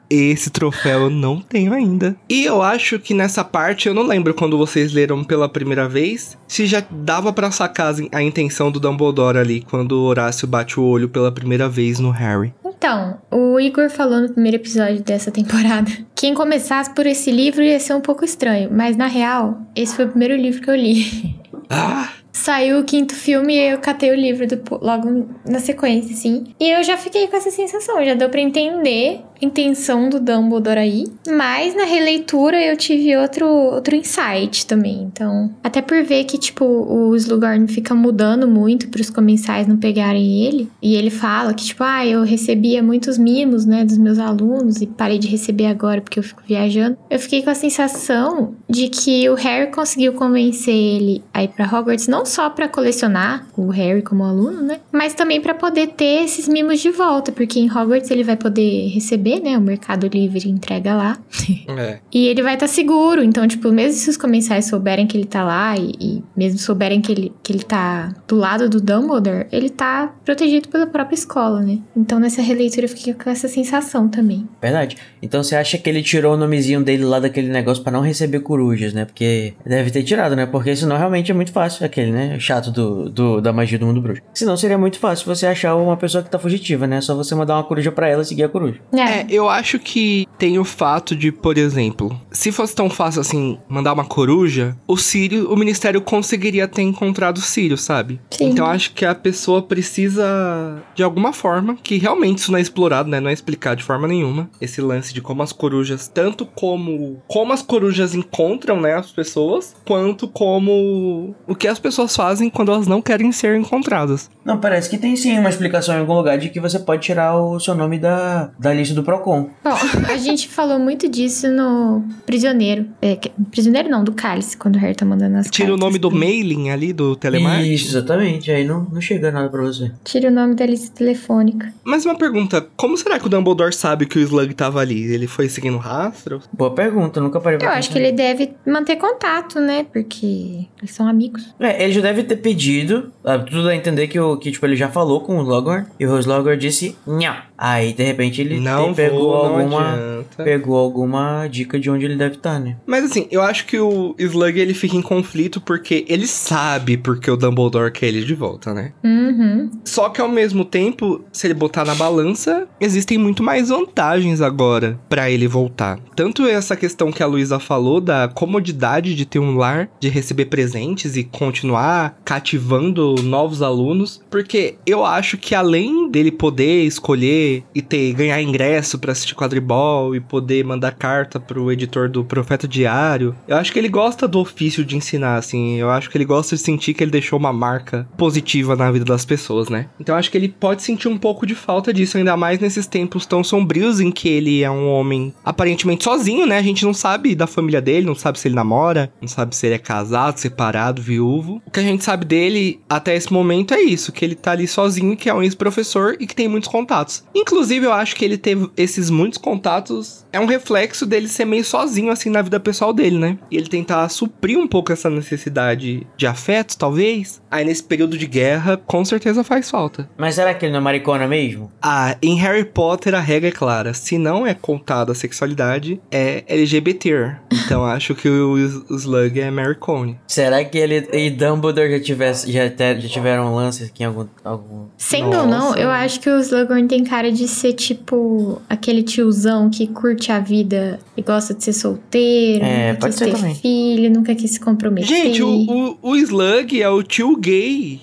[0.10, 2.16] Esse troféu eu não tenho ainda.
[2.30, 6.38] E eu acho que nessa parte, eu não lembro quando vocês leram pela primeira vez,
[6.48, 10.84] se já dava pra sacar a intenção do Dumbledore ali, quando o Horácio bate o
[10.84, 12.54] olho pela primeira vez no Harry.
[12.64, 15.92] Então, o Igor falou no primeiro episódio dessa temporada.
[16.14, 20.06] Quem começasse por esse livro ia ser um pouco estranho, mas na real, esse foi
[20.06, 21.36] o primeiro livro que eu li.
[21.70, 26.44] Ah, Saiu o quinto filme e eu catei o livro do, logo na sequência, assim.
[26.60, 30.78] E eu já fiquei com essa sensação, já deu pra entender a intenção do Dumbledore
[30.78, 31.06] aí.
[31.30, 35.04] Mas na releitura eu tive outro, outro insight também.
[35.04, 40.46] Então, até por ver que, tipo, o Slughorn fica mudando muito pros comensais não pegarem
[40.46, 40.70] ele.
[40.82, 44.88] E ele fala que, tipo, ah, eu recebia muitos mimos, né, dos meus alunos e
[44.88, 46.98] parei de receber agora porque eu fico viajando.
[47.10, 51.66] Eu fiquei com a sensação de que o Harry conseguiu convencer ele a ir pra
[51.66, 56.24] Hogwarts não só para colecionar o Harry como aluno, né, mas também para poder ter
[56.24, 60.50] esses mimos de volta, porque em Hogwarts ele vai poder receber, né, o Mercado Livre
[60.50, 61.18] entrega lá.
[61.68, 62.00] É.
[62.14, 65.26] E ele vai estar tá seguro, então, tipo, mesmo se os comensais souberem que ele
[65.26, 69.48] tá lá e, e, mesmo souberem que ele, que ele tá do lado do Dumbledore,
[69.52, 71.80] ele tá protegido pela própria escola, né?
[71.96, 74.48] Então, nessa releitura eu fiquei com essa sensação também.
[74.62, 74.98] Verdade.
[75.22, 78.40] Então, você acha que ele tirou o nomezinho dele lá daquele negócio para não receber
[78.40, 79.06] corujas, né?
[79.06, 80.46] Porque deve ter tirado, né?
[80.46, 82.40] Porque senão realmente é muito fácil aquele, né?
[82.40, 84.22] Chato do, do da magia do mundo bruxo.
[84.34, 87.02] Senão seria muito fácil você achar uma pessoa que tá fugitiva, né?
[87.02, 88.80] Só você mandar uma coruja para ela e seguir a coruja.
[88.94, 89.00] É.
[89.00, 93.60] é, eu acho que tem o fato de, por exemplo, se fosse tão fácil assim
[93.68, 98.20] mandar uma coruja, o Sírio, o ministério conseguiria ter encontrado o Sírio, sabe?
[98.32, 98.50] Sim.
[98.50, 103.10] Então acho que a pessoa precisa de alguma forma que realmente isso não é explorado,
[103.10, 103.20] né?
[103.20, 107.54] Não é explicado de forma nenhuma esse lance de como as corujas, tanto como como
[107.54, 112.88] as corujas encontram, né, as pessoas, quanto como o que as pessoas fazem quando elas
[112.88, 114.30] não querem ser encontradas.
[114.44, 117.40] Não, parece que tem sim uma explicação em algum lugar de que você pode tirar
[117.40, 119.50] o seu nome da, da lista do Procon.
[119.64, 122.88] Bom, a gente falou muito disso no Prisioneiro.
[123.02, 123.18] É,
[123.50, 126.70] prisioneiro não, do Cálice, quando o Harry tá mandando as Tira o nome do mailing
[126.70, 127.74] ali, do telemarketing.
[127.74, 128.52] Isso, exatamente.
[128.52, 129.92] Aí não, não chega nada pra você.
[130.04, 131.74] Tira o nome da lista telefônica.
[131.84, 135.04] Mas uma pergunta, como será que o Dumbledore sabe que o Slug tava ali?
[135.14, 136.42] Ele foi seguindo rastro?
[136.52, 139.86] Boa pergunta, nunca parei pra Eu acho que ele deve manter contato, né?
[139.92, 141.54] Porque eles são amigos.
[141.60, 144.76] É, ele já deve ter pedido, ah, tudo a entender que, o, que tipo, ele
[144.76, 147.36] já falou com o Slughorn, e o Slughorn disse, não.
[147.58, 152.36] Aí, de repente, ele não pegou vou, alguma pegou alguma dica de onde ele deve
[152.36, 152.78] estar, tá, né?
[152.86, 157.30] Mas assim, eu acho que o Slug ele fica em conflito porque ele sabe porque
[157.30, 158.92] o Dumbledore quer ele de volta, né?
[159.04, 159.70] Uhum.
[159.84, 165.00] Só que ao mesmo tempo, se ele botar na balança, existem muito mais vantagens agora
[165.08, 166.00] para ele voltar.
[166.16, 170.46] Tanto essa questão que a Luísa falou da comodidade de ter um lar, de receber
[170.46, 177.82] presentes e continuar cativando novos alunos, porque eu acho que além dele poder escolher e
[177.82, 183.36] ter ganhar ingresso para assistir quadribol e poder mandar carta pro editor do Profeta Diário.
[183.48, 185.76] Eu acho que ele gosta do ofício de ensinar, assim.
[185.76, 189.06] Eu acho que ele gosta de sentir que ele deixou uma marca positiva na vida
[189.06, 189.88] das pessoas, né?
[190.00, 193.26] Então acho que ele pode sentir um pouco de falta disso, ainda mais nesses tempos
[193.26, 196.58] tão sombrios em que ele é um homem aparentemente sozinho, né?
[196.58, 199.66] A gente não sabe da família dele, não sabe se ele namora, não sabe se
[199.66, 201.62] ele é casado, separado, viúvo.
[201.66, 204.68] O que a gente sabe dele até esse momento é isso, que ele tá ali
[204.68, 207.24] sozinho, que é um ex-professor e que tem muitos contatos.
[207.36, 211.64] Inclusive, eu acho que ele teve esses muitos contatos é um reflexo dele ser meio
[211.64, 213.38] sozinho assim na vida pessoal dele, né?
[213.52, 217.42] E ele tentar suprir um pouco essa necessidade de afeto, talvez.
[217.52, 220.10] Aí nesse período de guerra, com certeza faz falta.
[220.18, 221.72] Mas será que ele não é maricona mesmo?
[221.82, 223.94] Ah, em Harry Potter a regra é clara.
[223.94, 227.38] Se não é contada a sexualidade, é LGBT.
[227.66, 230.20] Então acho que o, o Slug é maricone.
[230.28, 234.08] Será que ele e Dumbledore já, tivesse, já, ter, já tiveram um lance aqui em
[234.08, 234.28] algum...
[234.44, 234.88] algum...
[234.98, 239.70] Sendo ou não, eu acho que o Slughorn tem cara de ser tipo aquele tiozão
[239.70, 243.56] que curte a vida e gosta de ser solteiro, é, nunca quis ter também.
[243.56, 245.08] filho, nunca quis se comprometer.
[245.08, 248.02] Gente, o, o, o Slug é o tio gay.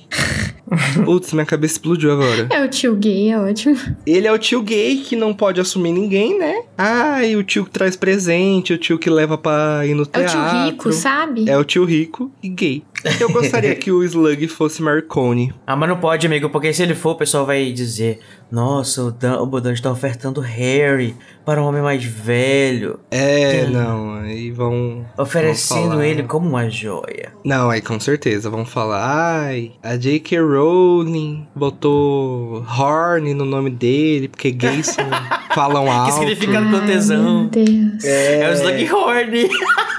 [1.05, 2.47] Putz, minha cabeça explodiu agora.
[2.51, 3.77] É o tio gay, é ótimo.
[4.07, 6.63] Ele é o tio gay que não pode assumir ninguém, né?
[6.79, 10.39] Ah, e o tio que traz presente, o tio que leva pra ir no teatro.
[10.39, 11.51] É o tio rico, sabe?
[11.51, 12.83] É o tio rico e gay.
[13.21, 15.53] Eu gostaria que o Slug fosse Marconi.
[15.65, 18.19] Ah, mas não pode, amigo, porque se ele for, o pessoal vai dizer:
[18.51, 21.15] Nossa, o Dumbledore está ofertando Harry
[21.47, 22.99] para um homem mais velho.
[23.11, 25.07] É, não, aí vão.
[25.17, 27.33] Oferecendo vão ele como uma joia.
[27.45, 30.41] Não, aí com certeza vão falar: Ai, a J.K.
[30.41, 34.97] Rowling botou Horn no nome dele, porque gays
[35.55, 36.13] falam alto.
[36.13, 37.41] Que significa tesão.
[37.43, 38.05] Meu Deus.
[38.05, 39.49] É, é o Slug Horn.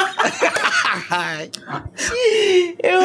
[1.16, 1.48] Ai.
[2.82, 3.00] Eu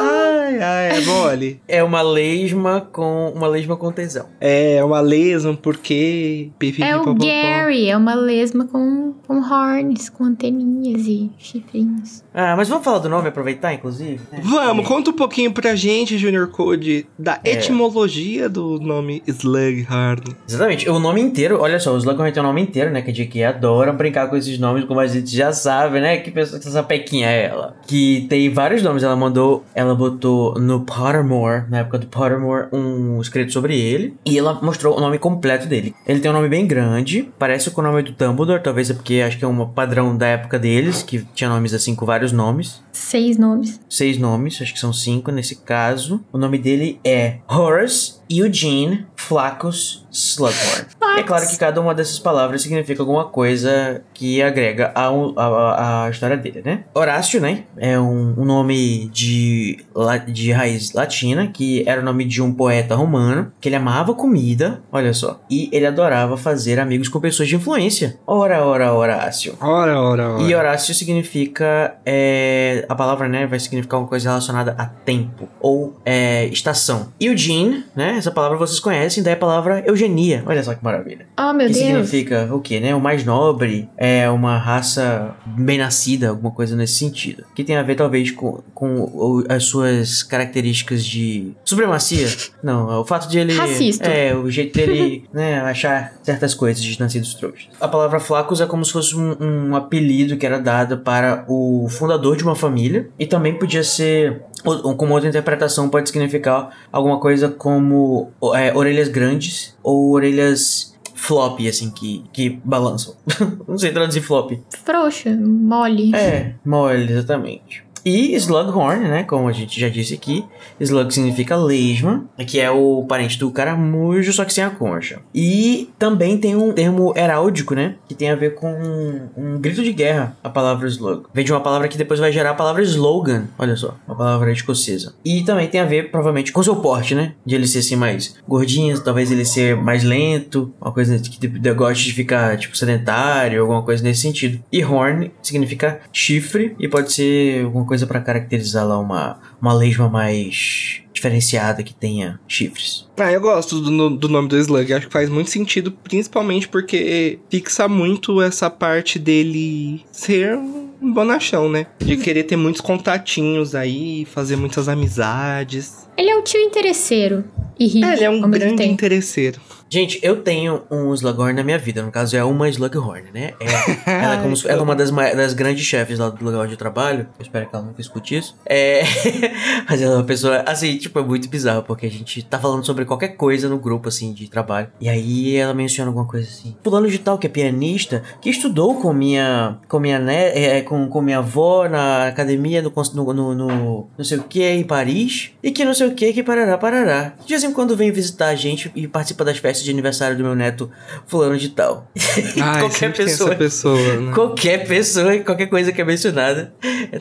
[0.00, 1.60] Ai, ai, é mole.
[1.66, 4.26] É uma lesma com uma lesma com tesão.
[4.40, 10.24] É, é uma lesma porque é o Gary, é uma lesma com, com horns, com
[10.24, 12.22] anteninhas e chifrinhos.
[12.32, 14.20] Ah, mas vamos falar do nome, aproveitar, inclusive?
[14.30, 14.40] É.
[14.40, 17.54] Vamos, conta um pouquinho pra gente, Junior Code, da é.
[17.54, 20.36] etimologia do nome Slughorn.
[20.48, 23.10] Exatamente, o nome inteiro, olha só, o Slughorn tem o um nome inteiro, né, que
[23.10, 26.64] a gente adora brincar com esses nomes, como a gente já sabe, né, que pessoas
[26.64, 27.76] essa pequinha é ela.
[27.86, 29.02] Que tem vários nomes.
[29.02, 34.14] Ela mandou, ela botou no Pottermore, na época do Pottermore, um escrito sobre ele.
[34.24, 35.94] E ela mostrou o nome completo dele.
[36.06, 39.22] Ele tem um nome bem grande, parece com o nome do Dumbledore, talvez é porque
[39.26, 42.82] acho que é um padrão da época deles, que tinha nomes assim com vários nomes.
[42.92, 43.80] Seis nomes.
[43.88, 46.20] Seis nomes, acho que são cinco nesse caso.
[46.32, 50.86] O nome dele é Horace Eugene Flaccus Slughorn.
[51.16, 56.04] E é claro que cada uma dessas palavras significa alguma coisa que agrega a, a,
[56.04, 56.84] a história dele, né?
[56.94, 57.64] Horácio, né?
[57.76, 59.84] É um, um nome de,
[60.28, 64.82] de raiz latina, que era o nome de um poeta romano, que ele amava comida,
[64.92, 68.18] olha só, e ele adorava fazer amigos com pessoas de influência.
[68.26, 69.56] Ora, ora, Horácio.
[69.60, 70.42] Ora, ora, ora.
[70.42, 71.96] E Horácio significa.
[72.04, 77.08] É, a palavra, né, vai significar uma coisa relacionada a tempo ou é, estação.
[77.20, 78.16] Eugene, né?
[78.16, 80.42] Essa palavra vocês conhecem, daí a palavra eugenia.
[80.46, 81.26] Olha só que maravilha.
[81.38, 81.86] Oh, meu que Deus.
[81.86, 82.94] significa o quê, né?
[82.94, 87.44] O mais nobre, é uma raça bem nascida, alguma coisa nesse sentido.
[87.54, 92.28] Que tem a ver, talvez, com, com as suas características de supremacia.
[92.62, 93.54] Não, é o fato de ele.
[93.54, 94.06] Racista.
[94.06, 97.68] É, o jeito dele, né, achar certas coisas de nascidos trouxas.
[97.80, 101.88] A palavra flacos é como se fosse um, um apelido que era dado para o
[101.88, 103.08] fundador de uma família.
[103.18, 109.76] E também podia ser como outra interpretação pode significar alguma coisa como é, orelhas grandes
[109.82, 113.14] ou orelhas flop, assim, que, que balançam.
[113.66, 114.52] Não sei traduzir flop.
[114.84, 116.14] Frouxa, mole.
[116.14, 117.84] É, mole, exatamente.
[118.08, 119.22] E Slughorn, né?
[119.22, 120.42] Como a gente já disse aqui,
[120.80, 125.20] Slug significa lesma, que é o parente do caramujo, só que sem a concha.
[125.34, 127.96] E também tem um termo heráldico, né?
[128.08, 131.24] Que tem a ver com um, um grito de guerra, a palavra slug.
[131.34, 134.50] Vem de uma palavra que depois vai gerar a palavra slogan, olha só, uma palavra
[134.52, 135.14] escocesa.
[135.22, 137.34] E também tem a ver, provavelmente, com seu porte, né?
[137.44, 142.02] De ele ser assim mais gordinho, talvez ele ser mais lento, uma coisa que gosta
[142.02, 144.58] de ficar, tipo, sedentário, alguma coisa nesse sentido.
[144.72, 149.74] E horn significa chifre e pode ser alguma coisa coisa para caracterizar lá uma, uma
[149.74, 153.08] lesma mais diferenciada que tenha chifres.
[153.16, 154.92] Ah, eu gosto do, do nome do Slug.
[154.92, 161.68] Acho que faz muito sentido, principalmente porque fixa muito essa parte dele ser um bonachão,
[161.68, 161.86] né?
[161.98, 166.08] De querer ter muitos contatinhos aí, fazer muitas amizades.
[166.16, 167.44] Ele é o tio interesseiro
[167.78, 168.06] e rico.
[168.06, 168.92] É, ele é um grande tempo.
[168.92, 169.60] interesseiro.
[169.90, 172.02] Gente, eu tenho um Slughorn na minha vida.
[172.02, 173.54] No caso, é uma Slughorn, né?
[173.58, 176.76] É, ela, é como ela é uma das, das grandes chefes lá do lugar eu
[176.76, 177.26] trabalho.
[177.38, 178.54] Eu espero que ela nunca escute isso.
[178.66, 179.02] É,
[179.88, 181.82] mas ela é uma pessoa, assim, tipo, é muito bizarro.
[181.82, 184.88] Porque a gente tá falando sobre qualquer coisa no grupo, assim, de trabalho.
[185.00, 186.76] E aí ela menciona alguma coisa assim.
[186.84, 191.08] Fulano de tal, que é pianista, que estudou com minha, com minha, né, é, com,
[191.08, 195.52] com minha avó na academia no, no, no não sei o que em Paris.
[195.62, 197.34] E que não sei o que, que parará, parará.
[197.44, 200.42] De vez em quando vem visitar a gente e participa das festas de aniversário do
[200.42, 200.90] meu neto
[201.26, 202.10] fulano de tal.
[202.60, 203.54] Ai, qualquer pessoa.
[203.54, 204.32] pessoa, né?
[204.34, 206.72] Qualquer pessoa, qualquer coisa que é mencionada,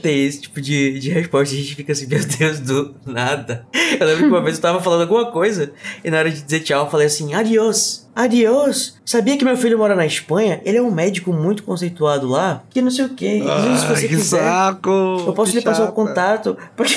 [0.02, 1.54] tem esse tipo de, de resposta.
[1.54, 3.66] A gente fica assim, meu Deus, do nada.
[4.00, 5.72] Eu lembro que uma vez eu tava falando alguma coisa
[6.04, 8.08] e na hora de dizer tchau eu falei assim, adiós.
[8.18, 8.98] Adiós!
[9.06, 10.60] Sabia que meu filho mora na Espanha?
[10.66, 13.44] Ele é um médico muito conceituado lá, que não sei o que.
[13.48, 14.90] Ai, se você que quiser, saco!
[15.28, 16.58] eu posso lhe passar o contato.
[16.76, 16.96] Porque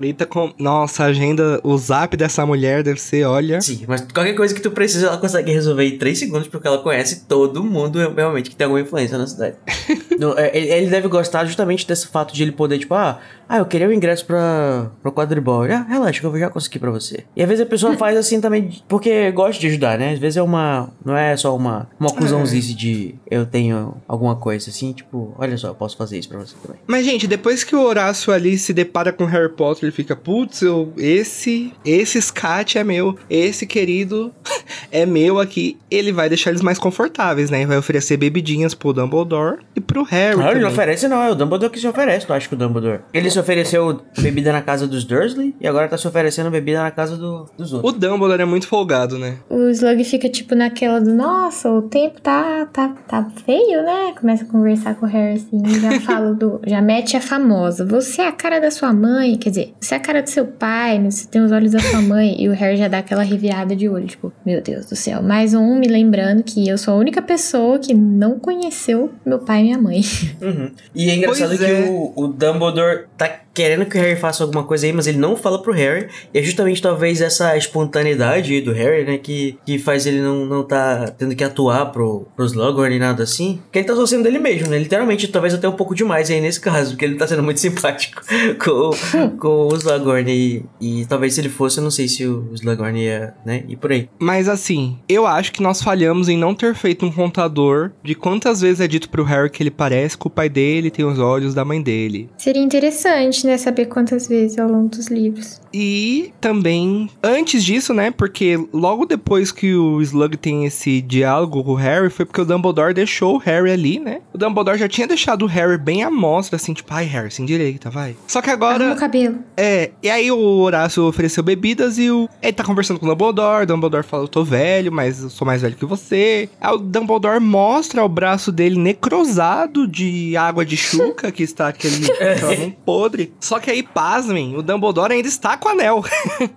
[0.00, 0.52] Eita, com...
[0.58, 3.60] Nossa, a agenda, o zap dessa mulher deve ser, olha.
[3.60, 6.78] Sim, mas qualquer coisa que tu precisa, ela consegue resolver em 3 segundos, porque ela
[6.78, 9.56] conhece todo mundo realmente que tem alguma influência na cidade.
[10.36, 13.66] É, ele ele deve gostar justamente desse fato de ele poder, tipo, ah, ah eu
[13.66, 15.64] queria o ingresso pra, pro quadribol.
[15.64, 17.24] Ele, Ah, relaxa, que eu já conseguir pra você.
[17.36, 20.12] E às vezes a pessoa faz assim também, porque gosta de ajudar, né?
[20.12, 20.90] Às vezes é uma.
[21.04, 25.68] Não é só uma, uma acusãozice de eu tenho alguma coisa assim, tipo, olha só,
[25.68, 26.78] eu posso fazer isso pra você também.
[26.86, 30.62] Mas, gente, depois que o Horácio ali se depara com Harry Potter, ele fica, putz,
[30.62, 34.32] eu, esse, esse Scat é meu, esse querido
[34.92, 35.76] é meu aqui.
[35.90, 37.66] Ele vai deixar eles mais confortáveis, né?
[37.66, 40.62] Vai oferecer bebidinhas pro Dumbledore e pro Harry Não, ele também.
[40.62, 41.22] não oferece, não.
[41.22, 43.00] É o Dumbledore que se oferece, tu acha que o Dumbledore?
[43.12, 46.90] Ele se ofereceu bebida na casa dos Dursley e agora tá se oferecendo bebida na
[46.90, 47.92] casa do- dos outros.
[47.94, 49.36] O Dumbledore é muito folgado, né?
[49.48, 54.12] O Slug fica tipo naquela do nossa, o tempo tá, tá, tá feio, né?
[54.20, 56.60] Começa a conversar com o Harry assim, e já fala do.
[56.66, 57.84] Já mete a famosa.
[57.84, 60.46] Você é a cara da sua mãe, quer dizer, você é a cara do seu
[60.46, 61.10] pai, né?
[61.10, 62.36] você tem os olhos da sua mãe.
[62.40, 65.22] E o Harry já dá aquela revirada de olho, tipo, meu Deus do céu.
[65.22, 69.60] Mais um me lembrando que eu sou a única pessoa que não conheceu meu pai
[69.60, 70.00] e minha mãe.
[70.40, 70.70] Uhum.
[70.94, 71.80] E é engraçado Pois que é.
[71.88, 73.49] o, o Dumbledore tá Bye.
[73.52, 76.08] Querendo que o Harry faça alguma coisa aí, mas ele não fala pro Harry.
[76.32, 80.62] E é justamente talvez essa espontaneidade do Harry, né, que, que faz ele não, não
[80.62, 83.60] tá tendo que atuar pro, pro Slughorn e nada assim.
[83.72, 84.78] Que ele tá só sendo dele mesmo, né?
[84.78, 88.22] Literalmente, talvez até um pouco demais aí nesse caso, porque ele tá sendo muito simpático
[88.62, 88.90] com,
[89.38, 90.30] com o Slughorn.
[90.30, 93.76] E, e talvez se ele fosse, eu não sei se o Slughorn ia, né, ir
[93.76, 94.08] por aí.
[94.18, 98.60] Mas assim, eu acho que nós falhamos em não ter feito um contador de quantas
[98.60, 101.54] vezes é dito pro Harry que ele parece com o pai dele, tem os olhos
[101.54, 102.28] da mãe dele.
[102.36, 105.60] Seria interessante, né, saber quantas vezes ao longo dos livros.
[105.72, 111.72] E também, antes disso, né, porque logo depois que o Slug tem esse diálogo com
[111.72, 114.20] o Harry, foi porque o Dumbledore deixou o Harry ali, né?
[114.32, 117.44] O Dumbledore já tinha deixado o Harry bem à mostra, assim, tipo, ai, Harry, sem
[117.44, 118.16] direita, vai.
[118.26, 118.84] Só que agora...
[118.84, 119.38] Arruma o cabelo.
[119.56, 122.28] É, e aí o Horácio ofereceu bebidas e o...
[122.42, 125.46] Ele tá conversando com o Dumbledore, o Dumbledore fala, eu tô velho, mas eu sou
[125.46, 126.48] mais velho que você.
[126.60, 132.10] Aí o Dumbledore mostra o braço dele necrosado de água de chuca, que está aquele
[132.12, 133.32] aquele podre.
[133.40, 136.02] Só que aí, pasmem, o Dumbledore ainda está com o anel.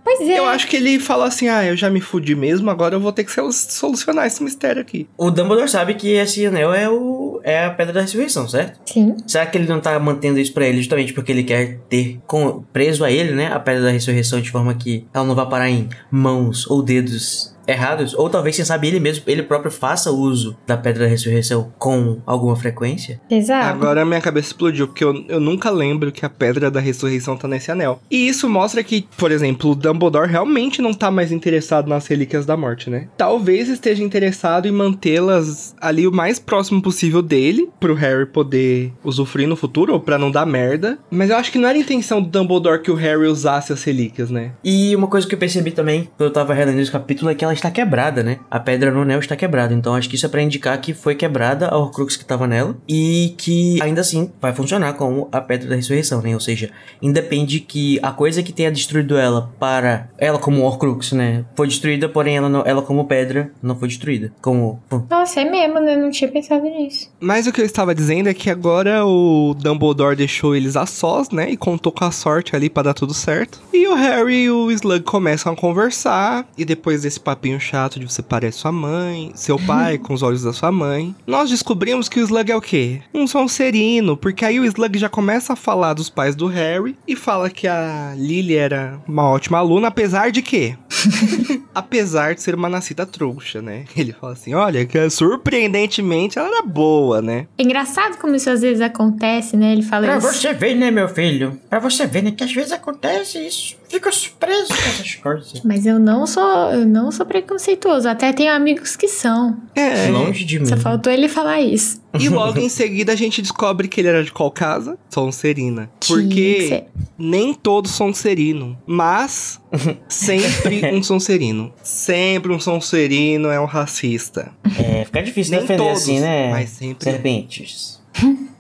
[0.04, 0.40] Pois é.
[0.40, 3.12] Eu acho que ele falou assim, ah, eu já me fudi mesmo, agora eu vou
[3.12, 5.08] ter que solu- solucionar esse mistério aqui.
[5.18, 8.80] O Dumbledore sabe que esse anel é, o, é a Pedra da Ressurreição, certo?
[8.92, 9.16] Sim.
[9.28, 12.64] Será que ele não tá mantendo isso pra ele justamente porque ele quer ter com-
[12.74, 15.70] preso a ele, né, a Pedra da Ressurreição de forma que ela não vá parar
[15.70, 18.14] em mãos ou dedos errados?
[18.14, 22.20] Ou talvez, quem sabe, ele mesmo, ele próprio faça uso da Pedra da Ressurreição com
[22.26, 23.20] alguma frequência?
[23.30, 23.68] Exato.
[23.68, 27.48] Agora minha cabeça explodiu, porque eu, eu nunca lembro que a pedra da ressurreição tá
[27.48, 28.02] nesse anel.
[28.10, 32.46] E isso mostra que, por exemplo, o Dumbledore realmente não tá mais interessado nas relíquias
[32.46, 33.08] da morte, né?
[33.18, 39.48] Talvez esteja interessado em mantê-las ali o mais próximo possível dele, pro Harry poder usufruir
[39.48, 40.98] no futuro, ou pra não dar merda.
[41.10, 43.84] Mas eu acho que não era a intenção do Dumbledore que o Harry usasse as
[43.84, 44.52] relíquias, né?
[44.64, 47.44] E uma coisa que eu percebi também, quando eu tava relendo esse capítulo, é que
[47.44, 48.40] ela está quebrada, né?
[48.50, 49.74] A pedra no anel está quebrada.
[49.74, 52.76] Então acho que isso é pra indicar que foi quebrada a Horcrux que tava nela.
[52.88, 56.34] E que ainda assim vai funcionar como a pedra da ressurreição, né?
[56.34, 56.70] Ou seja,
[57.02, 61.46] independe que a coisa que tenha destruído ela para ela como Horcrux, né?
[61.56, 64.32] Foi destruída, porém ela, não, ela como pedra não foi destruída.
[64.42, 64.82] Como.
[65.10, 65.96] Nossa, é mesmo, né?
[65.96, 67.12] Não tinha pensado nisso.
[67.20, 71.30] Mas o que eu estava dizendo é que agora o Dumbledore deixou eles a sós,
[71.30, 71.50] né?
[71.50, 73.62] E contou com a sorte ali pra dar tudo certo.
[73.74, 76.46] E o Harry e o Slug começam a conversar.
[76.58, 80.44] E depois desse papinho chato de você parece sua mãe, seu pai com os olhos
[80.44, 83.02] da sua mãe, nós descobrimos que o Slug é o quê?
[83.14, 84.16] Um sonserino.
[84.16, 87.68] Porque aí o Slug já começa a falar dos pais do Harry e fala que
[87.68, 90.78] a Lily era uma ótima aluna, apesar de quê?
[91.76, 93.84] apesar de ser uma nascida trouxa, né?
[93.98, 97.48] Ele fala assim: olha, que surpreendentemente ela era boa, né?
[97.58, 99.74] É engraçado como isso às vezes acontece, né?
[99.74, 100.28] Ele fala Pra isso.
[100.34, 101.60] você ver, né, meu filho?
[101.70, 103.76] Pra você ver, né, que às vezes acontece isso.
[103.94, 105.62] Fica surpreso com essas coisas.
[105.64, 108.10] Mas eu não sou, eu não sou preconceituoso.
[108.10, 109.56] Até tenho amigos que são.
[109.76, 110.08] É.
[110.10, 110.66] Longe de mim.
[110.66, 112.02] Só faltou ele falar isso.
[112.20, 114.98] E logo em seguida a gente descobre que ele era de qual casa?
[115.10, 115.90] Sonserina.
[116.08, 116.86] Porque
[117.18, 119.60] nem todo Sonserino, mas
[120.08, 121.72] sempre um Sonserino.
[121.84, 124.52] Sempre um Sonserino é um racista.
[124.80, 126.50] É, fica difícil Nem defender todos, assim, né?
[126.52, 128.03] mas sempre- Serpentes.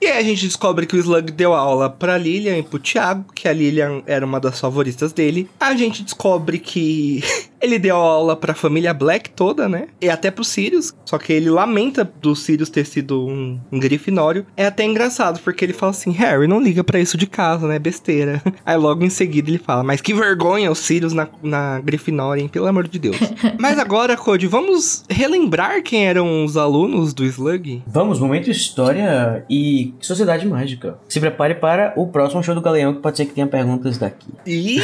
[0.03, 3.23] E aí a gente descobre que o Slug deu aula pra Lilian e pro Thiago,
[3.33, 5.49] que a Lilian era uma das favoritas dele.
[5.57, 7.23] A gente descobre que
[7.63, 9.87] ele deu aula pra família Black toda, né?
[10.01, 10.93] E até pro Sirius.
[11.05, 14.45] Só que ele lamenta do Sirius ter sido um, um grifinório.
[14.57, 17.79] É até engraçado, porque ele fala assim: Harry, não liga pra isso de casa, né?
[17.79, 18.41] Besteira.
[18.65, 22.49] Aí logo em seguida ele fala: Mas que vergonha o Sirius na, na Grifinória, hein?
[22.49, 23.17] Pelo amor de Deus.
[23.57, 27.81] Mas agora, Cody, vamos relembrar quem eram os alunos do Slug?
[27.87, 30.97] Vamos, momento história e sociedade mágica.
[31.07, 34.27] Se prepare para o próximo show do Galeão, que pode ser que tenha perguntas daqui.
[34.45, 34.81] E.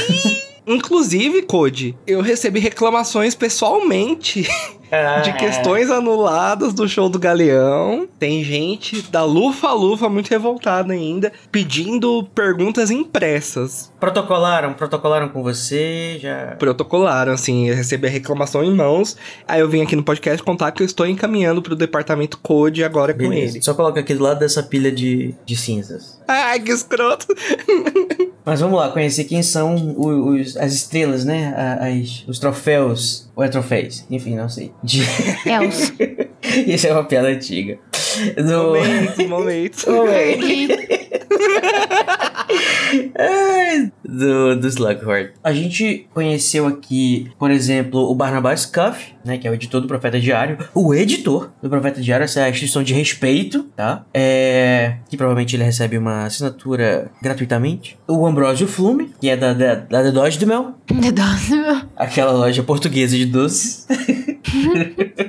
[0.70, 4.48] Inclusive, Code, eu recebi reclamações pessoalmente
[5.24, 8.08] de questões anuladas do show do Galeão.
[8.20, 13.92] Tem gente da Lufa Lufa muito revoltada ainda, pedindo perguntas impressas.
[14.00, 16.56] Protocolaram, protocolaram com você, já...
[16.60, 19.18] Protocolaram, assim, eu recebi a reclamação em mãos.
[19.48, 23.12] Aí eu vim aqui no podcast contar que eu estou encaminhando pro departamento Code agora
[23.12, 23.56] com Beleza.
[23.56, 23.64] ele.
[23.64, 26.20] Só coloca aqui do lado dessa pilha de, de cinzas.
[26.28, 27.26] Ai, que escroto.
[28.46, 31.54] Mas vamos lá, conhecer quem são o- os, as estrelas, né?
[31.80, 33.30] As, os troféus.
[33.36, 34.06] Ou é troféus?
[34.10, 34.72] Enfim, não sei.
[34.84, 35.02] De...
[35.46, 35.94] Elso.
[36.68, 37.78] Isso é uma piada antiga.
[38.38, 38.74] Do...
[38.74, 39.86] Momentos, momentos.
[39.88, 40.99] Ai,
[44.04, 45.30] do, do Slughorn.
[45.44, 49.88] A gente conheceu aqui, por exemplo, o Barnabas Cuff, né, que é o editor do
[49.88, 50.58] Profeta Diário.
[50.74, 54.06] O editor do Profeta Diário, essa é a instituição de respeito, tá?
[54.14, 57.98] É, que provavelmente ele recebe uma assinatura gratuitamente.
[58.08, 60.74] O Ambrosio Flume, que é da, da, da The Dodge do Mel,
[61.96, 63.88] aquela loja portuguesa de doces.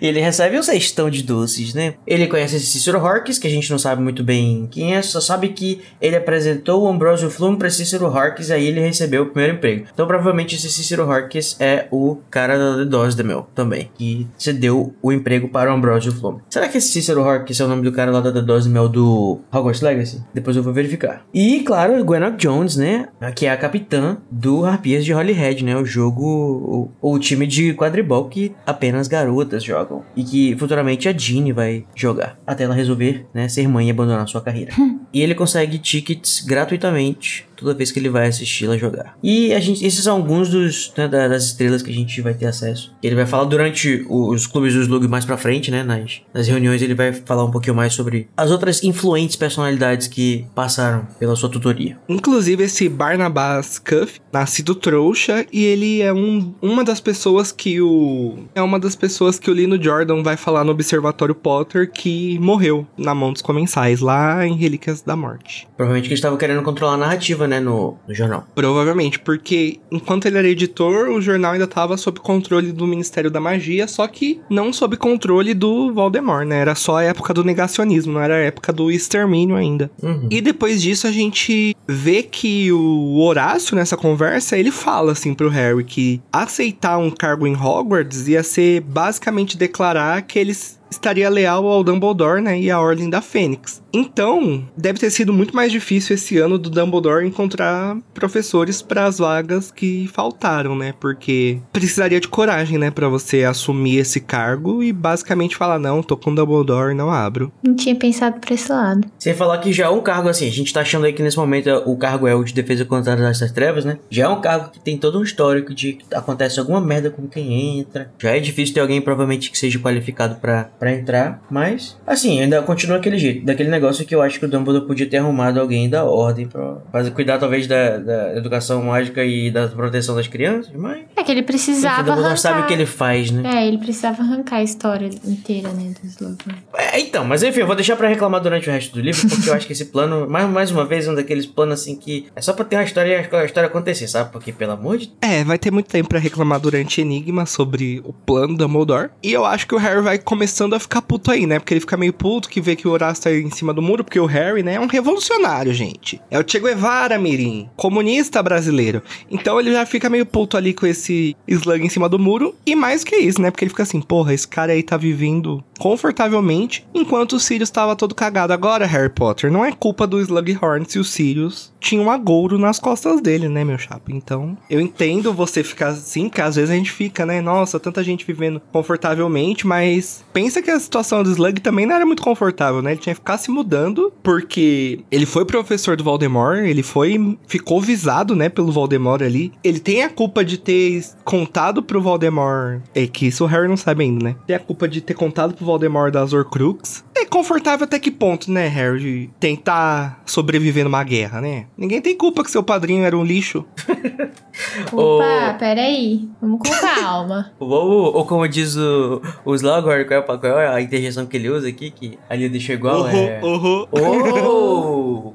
[0.00, 1.94] E ele recebe um cestão de doces, né?
[2.06, 5.20] Ele conhece esse Cícero Horkins, que a gente não sabe muito bem quem é, só
[5.20, 9.56] sabe que ele apresentou o Ambrosio Flume para Cícero Horkins, aí ele recebeu o primeiro
[9.56, 9.86] emprego.
[9.92, 14.26] Então provavelmente esse Cícero Horkins é o cara da The Dose The Mel também, que
[14.36, 16.40] cedeu o emprego para o Ambrosio Flume.
[16.48, 18.74] Será que esse Cícero Horkins é o nome do cara lá da The Dose The
[18.74, 20.22] Mel do Hogwarts Legacy?
[20.32, 21.24] Depois eu vou verificar.
[21.32, 23.08] E claro, Gwennock Jones, né?
[23.34, 25.76] Que é a capitã do Harpias de Holyhead, né?
[25.76, 30.04] O jogo, o, o time de quadribol que apenas garotas jogam.
[30.16, 32.38] E que futuramente a Jeanne vai jogar.
[32.46, 34.72] Até ela resolver, né, ser mãe e abandonar sua carreira.
[35.12, 39.16] e ele consegue tickets gratuitamente toda vez que ele vai assisti-la jogar.
[39.22, 42.46] E a gente, esses são alguns dos né, das estrelas que a gente vai ter
[42.46, 42.92] acesso.
[43.02, 45.82] Ele vai falar durante os clubes do Slug mais pra frente, né?
[45.82, 50.44] Nas, nas reuniões ele vai falar um pouquinho mais sobre as outras influentes personalidades que
[50.54, 51.96] passaram pela sua tutoria.
[52.08, 58.38] Inclusive esse Barnabas Cuff, nascido trouxa, e ele é um, uma das pessoas que o.
[58.54, 62.86] É uma das pessoas que o Lino Jordan vai falar no Observatório Potter que morreu
[62.96, 65.68] na mão dos comensais, lá em Relíquias da Morte.
[65.76, 68.46] Provavelmente que eles estavam querendo controlar a narrativa, né, no, no jornal.
[68.54, 73.40] Provavelmente, porque enquanto ele era editor, o jornal ainda estava sob controle do Ministério da
[73.40, 76.60] Magia, só que não sob controle do Voldemort, né?
[76.60, 79.90] Era só a época do negacionismo, não era a época do extermínio ainda.
[80.02, 80.28] Uhum.
[80.30, 85.48] E depois disso a gente vê que o Horácio, nessa conversa, ele fala assim pro
[85.48, 91.66] Harry que aceitar um cargo em Hogwarts ia ser basicamente declarar que eles estaria leal
[91.66, 93.82] ao Dumbledore, né, e à Ordem da Fênix.
[93.92, 99.18] Então, deve ter sido muito mais difícil esse ano do Dumbledore encontrar professores para as
[99.18, 100.94] vagas que faltaram, né?
[100.98, 106.16] Porque precisaria de coragem, né, para você assumir esse cargo e basicamente falar não, tô
[106.16, 107.52] com o Dumbledore, não abro.
[107.62, 109.06] Não tinha pensado pra esse lado.
[109.18, 111.36] Sem falar que já é um cargo assim, a gente tá achando aí que nesse
[111.36, 113.98] momento o cargo é o de defesa contra as trevas, né?
[114.10, 117.26] Já é um cargo que tem todo um histórico de que acontece alguma merda com
[117.26, 118.12] quem entra.
[118.18, 120.36] Já é difícil ter alguém provavelmente que seja qualificado
[120.82, 124.48] para entrar, mas assim, ainda continua aquele jeito, daquele negócio que eu acho que o
[124.48, 129.24] Dumbledore podia ter arrumado alguém da ordem pra fazer, cuidar talvez da, da educação mágica
[129.24, 132.36] e da proteção das crianças, mas É que ele enfim, o precisava Dumbledore arrancar...
[132.36, 133.42] sabe o que ele faz, né?
[133.58, 136.56] É, ele precisava arrancar a história inteira, né, do Slughorn.
[136.76, 139.48] É, então, mas enfim, eu vou deixar pra reclamar durante o resto do livro, porque
[139.50, 142.26] eu acho que esse plano, mais, mais uma vez, é um daqueles planos assim que
[142.34, 144.32] é só pra ter uma história e a história acontecer, sabe?
[144.32, 148.12] Porque, pelo amor de É, vai ter muito tempo pra reclamar durante Enigma sobre o
[148.12, 149.10] plano do Dumbledore.
[149.22, 151.58] E eu acho que o Harry vai começando a ficar puto aí, né?
[151.58, 154.04] Porque ele fica meio puto que vê que o Horácio tá em cima do muro,
[154.04, 156.20] porque o Harry, né, é um revolucionário, gente.
[156.30, 157.68] É o Che Guevara, Mirim.
[157.76, 159.02] Comunista brasileiro.
[159.30, 162.54] Então ele já fica meio puto ali com esse slug em cima do muro.
[162.66, 163.50] E mais que isso, né?
[163.50, 167.96] Porque ele fica assim, porra, esse cara aí tá vivendo confortavelmente, enquanto o Sirius tava
[167.96, 168.52] todo cagado.
[168.52, 172.78] Agora, Harry Potter, não é culpa do Slughorn se o Sirius tinha um agouro nas
[172.78, 174.12] costas dele, né, meu chapa?
[174.12, 177.40] Então, eu entendo você ficar assim, que às vezes a gente fica, né?
[177.40, 182.06] Nossa, tanta gente vivendo confortavelmente, mas pensa que a situação do Slug também não era
[182.06, 182.92] muito confortável, né?
[182.92, 187.80] Ele tinha que ficar se mudando, porque ele foi professor do Voldemort, ele foi, ficou
[187.80, 189.52] visado, né, pelo Voldemort ali.
[189.64, 193.76] Ele tem a culpa de ter contado pro Voldemort, é que isso o Harry não
[193.76, 194.36] sabe ainda, né?
[194.46, 195.71] Tem a culpa de ter contado pro
[196.10, 197.04] das Horcrux.
[197.14, 199.30] É confortável até que ponto, né, Harry?
[199.38, 201.66] Tentar sobreviver numa guerra, né?
[201.76, 203.64] Ninguém tem culpa que seu padrinho era um lixo.
[204.92, 206.28] Opa, peraí.
[206.40, 207.52] Vamos com calma.
[207.58, 211.36] Ou, ou, como diz o, o Slughorn, qual, é, a- qual é a interjeição que
[211.36, 213.40] ele usa aqui, que ali deixou igual, é...
[213.42, 213.86] uhum.
[213.92, 215.32] Oh!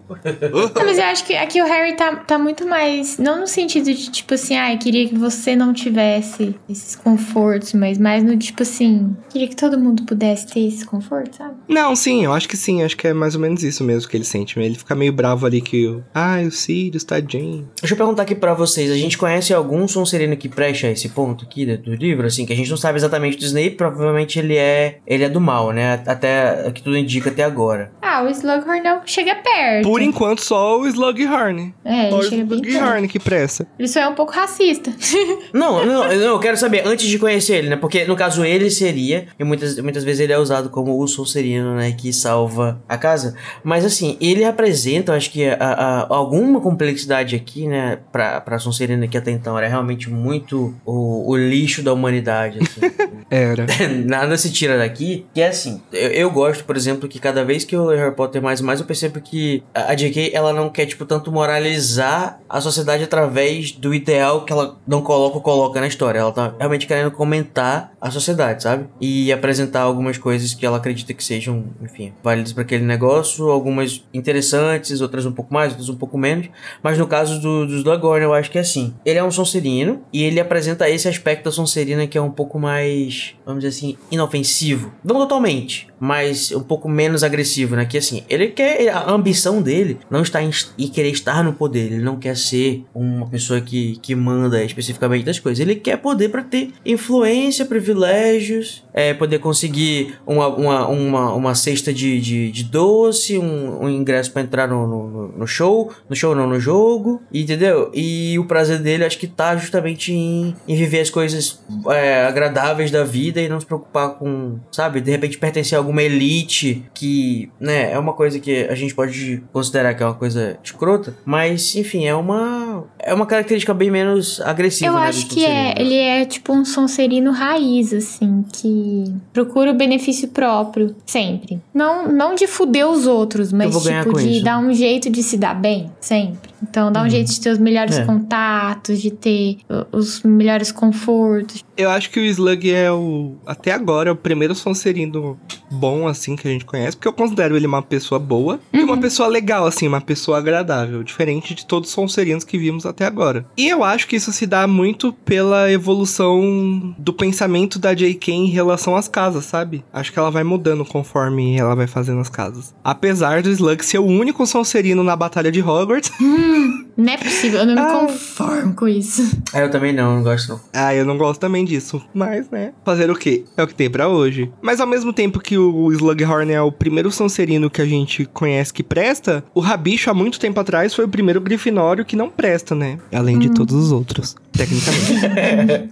[0.76, 3.18] Não, mas eu acho que aqui o Harry tá, tá muito mais.
[3.18, 7.74] Não no sentido de, tipo assim, ah, eu queria que você não tivesse esses confortos,
[7.74, 11.56] mas mais no tipo assim, queria que todo mundo pudesse ter esse conforto, sabe?
[11.68, 14.18] Não, sim, eu acho que sim, acho que é mais ou menos isso mesmo que
[14.18, 14.60] ele sente.
[14.60, 16.04] Ele fica meio bravo ali que o.
[16.14, 17.68] Ai, o Sirius, tadinho.
[17.82, 21.10] Deixa eu perguntar aqui pra vocês, a gente conhece algum Sonserino que preste a esse
[21.10, 24.58] ponto aqui do, livro, assim, que a gente não sabe exatamente do Snape, provavelmente ele
[24.58, 26.02] é ele é do mal, né?
[26.08, 27.92] Até o que tudo indica até agora.
[28.02, 29.88] Ah, o Slughorn não chega perto.
[29.88, 31.74] Por enquanto, só o Slughorn.
[31.86, 32.74] É, Só ele o chega bem perto.
[32.76, 33.68] Slughorn que presta.
[33.78, 34.92] Ele só é um pouco racista.
[35.54, 37.76] Não, não, não, eu quero saber antes de conhecer ele, né?
[37.76, 41.76] Porque no caso ele seria, e muitas, muitas vezes ele é usado como o Sonserino,
[41.76, 41.92] né?
[41.92, 43.36] Que salva a casa.
[43.64, 48.00] Mas assim, ele apresenta, eu acho que a, a- alguma complexidade aqui, né?
[48.12, 48.60] Pra, pra
[49.06, 52.82] Que até então era realmente muito o, o lixo da humanidade, assim.
[53.30, 53.66] Era.
[54.06, 55.26] Nada se tira daqui.
[55.34, 58.16] Que é assim, eu, eu gosto, por exemplo, que cada vez que eu leio Harry
[58.16, 60.32] Potter mais e mais, eu percebo que a a J.K.
[60.34, 65.38] ela não quer, tipo, tanto moralizar a sociedade através do ideal que ela não coloca
[65.38, 66.20] ou coloca na história.
[66.20, 68.88] Ela tá realmente querendo comentar a sociedade, sabe?
[69.00, 74.06] E apresentar algumas coisas que ela acredita que sejam, enfim, válidas para aquele negócio, algumas
[74.14, 76.50] interessantes, outras um pouco mais, outras um pouco menos.
[76.84, 78.87] Mas no caso do, dos Slughorn, eu acho que é assim.
[79.06, 82.60] Ele é um Sonserino e ele apresenta esse aspecto da Sonserina que é um pouco
[82.60, 84.94] mais, vamos dizer assim, inofensivo.
[85.04, 87.86] Não totalmente, mas um pouco menos agressivo, né?
[87.86, 88.90] Que assim, ele quer.
[88.90, 91.92] A ambição dele não está em, em querer estar no poder.
[91.92, 95.60] Ele não quer ser uma pessoa que, que manda especificamente das coisas.
[95.60, 101.94] Ele quer poder para ter influência, privilégios, é, poder conseguir uma, uma, uma, uma cesta
[101.94, 105.92] de, de, de doce, um, um ingresso para entrar no, no, no, show.
[106.10, 107.22] No show, não, no jogo.
[107.34, 107.92] Entendeu?
[107.94, 112.92] E o prazer dele acho que tá justamente em, em viver as coisas é, agradáveis
[112.92, 117.50] da vida e não se preocupar com, sabe, de repente pertencer a alguma elite que,
[117.60, 121.76] né, é uma coisa que a gente pode considerar que é uma coisa escrota, mas
[121.76, 124.92] enfim, é uma é uma característica bem menos agressiva.
[124.92, 129.74] Eu né, acho que é, ele é tipo um sonserino raiz, assim, que procura o
[129.74, 131.62] benefício próprio sempre.
[131.74, 134.44] Não, não de fuder os outros, mas tipo de isso.
[134.44, 136.52] dar um jeito de se dar bem, sempre.
[136.62, 137.10] Então dá um uhum.
[137.10, 138.04] jeito de ter os melhores é.
[138.04, 139.60] contatos, de ter
[139.92, 141.64] os melhores confortos.
[141.78, 145.40] Eu acho que o Slug é o, até agora, o primeiro Sonserino
[145.70, 148.80] bom, assim, que a gente conhece, porque eu considero ele uma pessoa boa uhum.
[148.80, 149.00] e uma uhum.
[149.00, 153.46] pessoa legal, assim, uma pessoa agradável, diferente de todos os Sonserinos que vimos até agora.
[153.58, 158.34] E eu acho que isso se dá muito pela evolução do pensamento da J.K.
[158.34, 159.84] em relação às casas, sabe?
[159.92, 162.74] Acho que ela vai mudando conforme ela vai fazendo as casas.
[162.84, 166.12] Apesar do Slug ser o único Sonserino na Batalha de Hogwarts.
[166.38, 168.00] Hum, não é possível, eu não me ah.
[168.00, 169.40] conformo com isso.
[169.54, 170.60] Ah, eu também não, não gosto não.
[170.74, 172.02] Ah, eu não gosto também disso.
[172.14, 173.46] Mas, né, fazer o quê?
[173.56, 174.52] É o que tem para hoje.
[174.62, 178.74] Mas ao mesmo tempo que o Slughorn é o primeiro Sonserino que a gente conhece
[178.74, 182.74] que presta, o Rabicho há muito tempo atrás foi o primeiro Grifinório que não presta,
[182.74, 182.87] né?
[183.12, 183.40] Além hum.
[183.40, 185.92] de todos os outros, tecnicamente.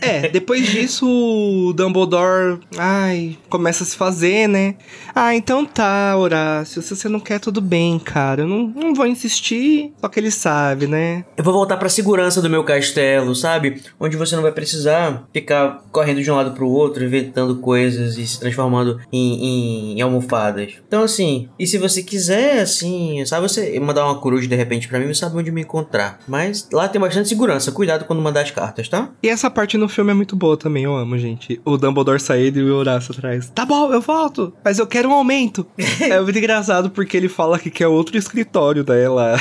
[0.00, 4.74] é, depois disso o Dumbledore, ai, começa a se fazer, né?
[5.14, 8.42] Ah, então tá, Horácio, se você não quer, tudo bem, cara.
[8.42, 11.24] Eu não, não vou insistir, só que ele sabe, né?
[11.36, 13.82] Eu vou voltar pra segurança do meu castelo, sabe?
[14.00, 18.26] Onde você não vai precisar ficar correndo de um lado pro outro, inventando coisas e
[18.26, 20.74] se transformando em, em, em almofadas.
[20.86, 24.98] Então, assim, e se você quiser, assim, sabe, você mandar uma coruja de repente para
[24.98, 26.18] mim, você sabe onde me encontrar.
[26.32, 29.10] Mas lá tem bastante segurança, cuidado quando mandar as cartas, tá?
[29.22, 31.60] E essa parte no filme é muito boa também, eu amo, gente.
[31.62, 33.52] O Dumbledore sair e o Horácio atrás.
[33.54, 35.66] Tá bom, eu volto, mas eu quero um aumento.
[36.00, 39.36] é muito engraçado porque ele fala que quer outro escritório dela.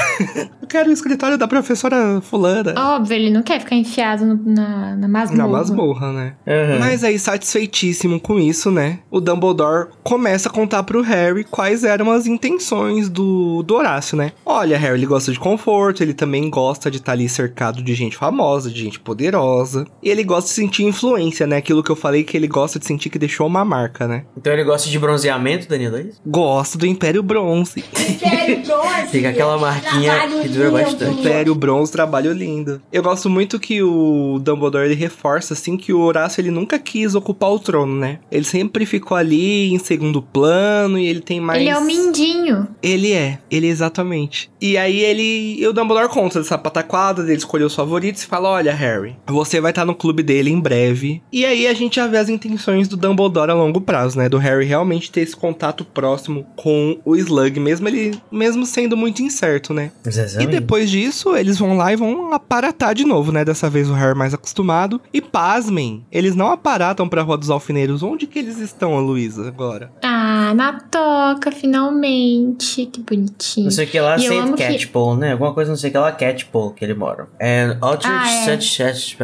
[0.62, 2.74] eu quero o escritório da professora fulana.
[2.78, 5.44] Óbvio, ele não quer ficar enfiado no, na, na masmorra.
[5.44, 6.34] Na masmorra, né?
[6.46, 6.80] Uhum.
[6.80, 9.00] Mas aí, satisfeitíssimo com isso, né?
[9.10, 14.34] O Dumbledore começa a contar pro Harry quais eram as intenções do, do Horácio, né?
[14.46, 17.94] Olha, Harry, ele gosta de conforto, ele também gosta de estar tá ali cercado de
[17.94, 19.86] gente famosa, de gente poderosa.
[20.02, 21.58] E ele gosta de sentir influência, né?
[21.58, 24.26] Aquilo que eu falei que ele gosta de sentir que deixou uma marca, né?
[24.38, 26.22] Então ele gosta de bronzeamento, Danilo, é isso?
[26.26, 27.84] Gosto do Império Bronze.
[27.98, 29.08] Império Bronze!
[29.12, 31.20] Fica aquela marquinha que dura bastante.
[31.20, 32.82] Império Bronze, trabalho lindo.
[32.92, 37.16] Eu gosto muito que o Dumbledore ele reforça, assim, que o Horácio ele nunca quis
[37.16, 38.20] ocupar o trono, né?
[38.32, 41.60] Ele sempre ficou ali em segundo plano e ele tem mais.
[41.62, 42.68] Ele é o Mindinho.
[42.82, 44.50] Ele é, ele é exatamente.
[44.60, 45.56] E aí ele.
[45.60, 49.60] E o Dumbledore conta dessa pataquada, ele escolheu os favoritos e fala: Olha, Harry, você
[49.60, 51.22] vai estar no clube dele em breve.
[51.32, 54.30] E aí a gente já vê as intenções do Dumbledore a longo prazo, né?
[54.30, 58.20] Do Harry realmente ter esse contato próximo com o Slug, mesmo ele.
[58.32, 59.92] Mesmo sendo muito incerto, né?
[60.06, 60.50] Exatamente.
[60.50, 63.44] E depois disso, eles vão lá e vão aparatar de novo, né?
[63.44, 65.02] Dessa vez o Harry mais acostumado.
[65.14, 68.04] E pasmem, eles não aparatam pra Rua dos Alfineiros.
[68.04, 69.92] Onde que eles estão, a Luísa, agora?
[70.04, 72.86] Ah, na toca, finalmente.
[72.86, 73.66] Que bonitinho.
[73.66, 75.22] Não sei o que lá, Saint Catchpole, que...
[75.22, 75.32] né?
[75.34, 77.28] Alguma coisa não sei o que lá, Catchpole que ele mora.
[77.42, 78.58] And ah, é.
[78.58, 79.18] such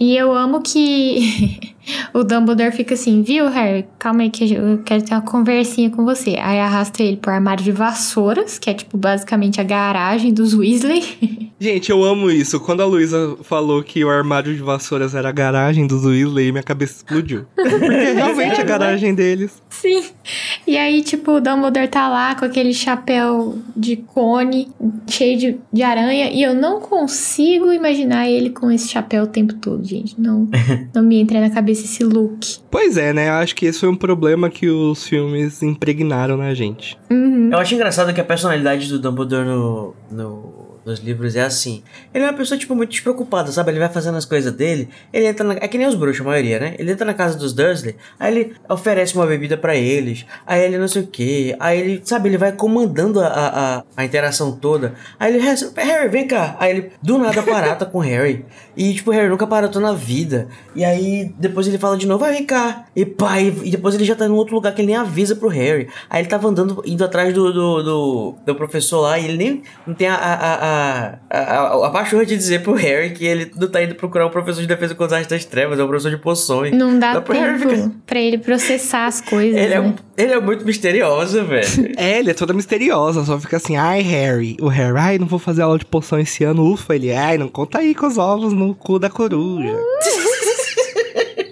[0.00, 1.74] E eu amo que
[2.12, 3.86] o Dumbledore fica assim, viu, Harry?
[3.98, 6.30] Calma aí que eu quero ter uma conversinha com você.
[6.30, 11.52] Aí arrasta ele pro armário de vassouras, que é tipo basicamente a garagem dos Weasley.
[11.62, 12.58] Gente, eu amo isso.
[12.58, 16.62] Quando a Luísa falou que o armário de vassouras era a garagem dos Weasley, minha
[16.62, 17.46] cabeça explodiu.
[17.54, 19.62] Porque é realmente a garagem deles.
[19.70, 20.04] Sim.
[20.66, 24.68] E aí, tipo, o Dumbledore tá lá com aquele chapéu de cone
[25.08, 26.30] cheio de, de aranha.
[26.30, 30.20] E eu não consigo imaginar ele com esse chapéu o tempo todo, gente.
[30.20, 30.48] Não,
[30.94, 32.58] não me entra na cabeça esse look.
[32.70, 33.28] Pois é, né?
[33.28, 36.96] Eu acho que esse foi um problema que os filmes impregnaram na gente.
[37.10, 37.50] Uhum.
[37.52, 41.82] Eu acho engraçado que a personalidade do Dumbledore no, no nos livros é assim.
[42.12, 43.70] Ele é uma pessoa, tipo, muito despreocupada, sabe?
[43.70, 44.88] Ele vai fazendo as coisas dele.
[45.12, 45.54] Ele entra na...
[45.54, 46.74] É que nem os bruxos, a maioria, né?
[46.78, 50.78] Ele entra na casa dos Dursley, aí ele oferece uma bebida para eles, aí ele
[50.78, 54.94] não sei o que, aí ele, sabe, ele vai comandando a, a, a interação toda.
[55.18, 55.44] Aí ele,
[55.76, 56.56] Harry, vem cá.
[56.58, 58.44] Aí ele, do nada, parata com Harry.
[58.76, 60.48] E, tipo, Harry nunca paratou na vida.
[60.74, 62.84] E aí, depois ele fala de novo, vai, vem cá.
[62.96, 65.48] E pá, e, depois ele já tá em outro lugar que ele nem avisa pro
[65.48, 65.88] Harry.
[66.08, 69.62] Aí ele tava andando, indo atrás do, do, do, do professor lá, e ele nem
[69.86, 73.68] não tem a, a, a a, a, pachorra de dizer pro Harry que ele não
[73.68, 76.18] tá indo procurar um professor de defesa contra as das trevas, é um professor de
[76.18, 76.72] poções.
[76.76, 79.94] Não dá, Dá pro Harry tempo ficar- pra ele processar as coisas, Ele é, né?
[80.16, 81.62] Ele é muito misterioso, velho.
[81.96, 84.56] É, ele é toda misteriosa, só fica assim, ai, Harry.
[84.60, 86.94] O Harry, ai, não vou fazer aula de poção esse ano, ufa.
[86.94, 89.76] Ele, ai, não conta aí com os ovos no cu da coruja.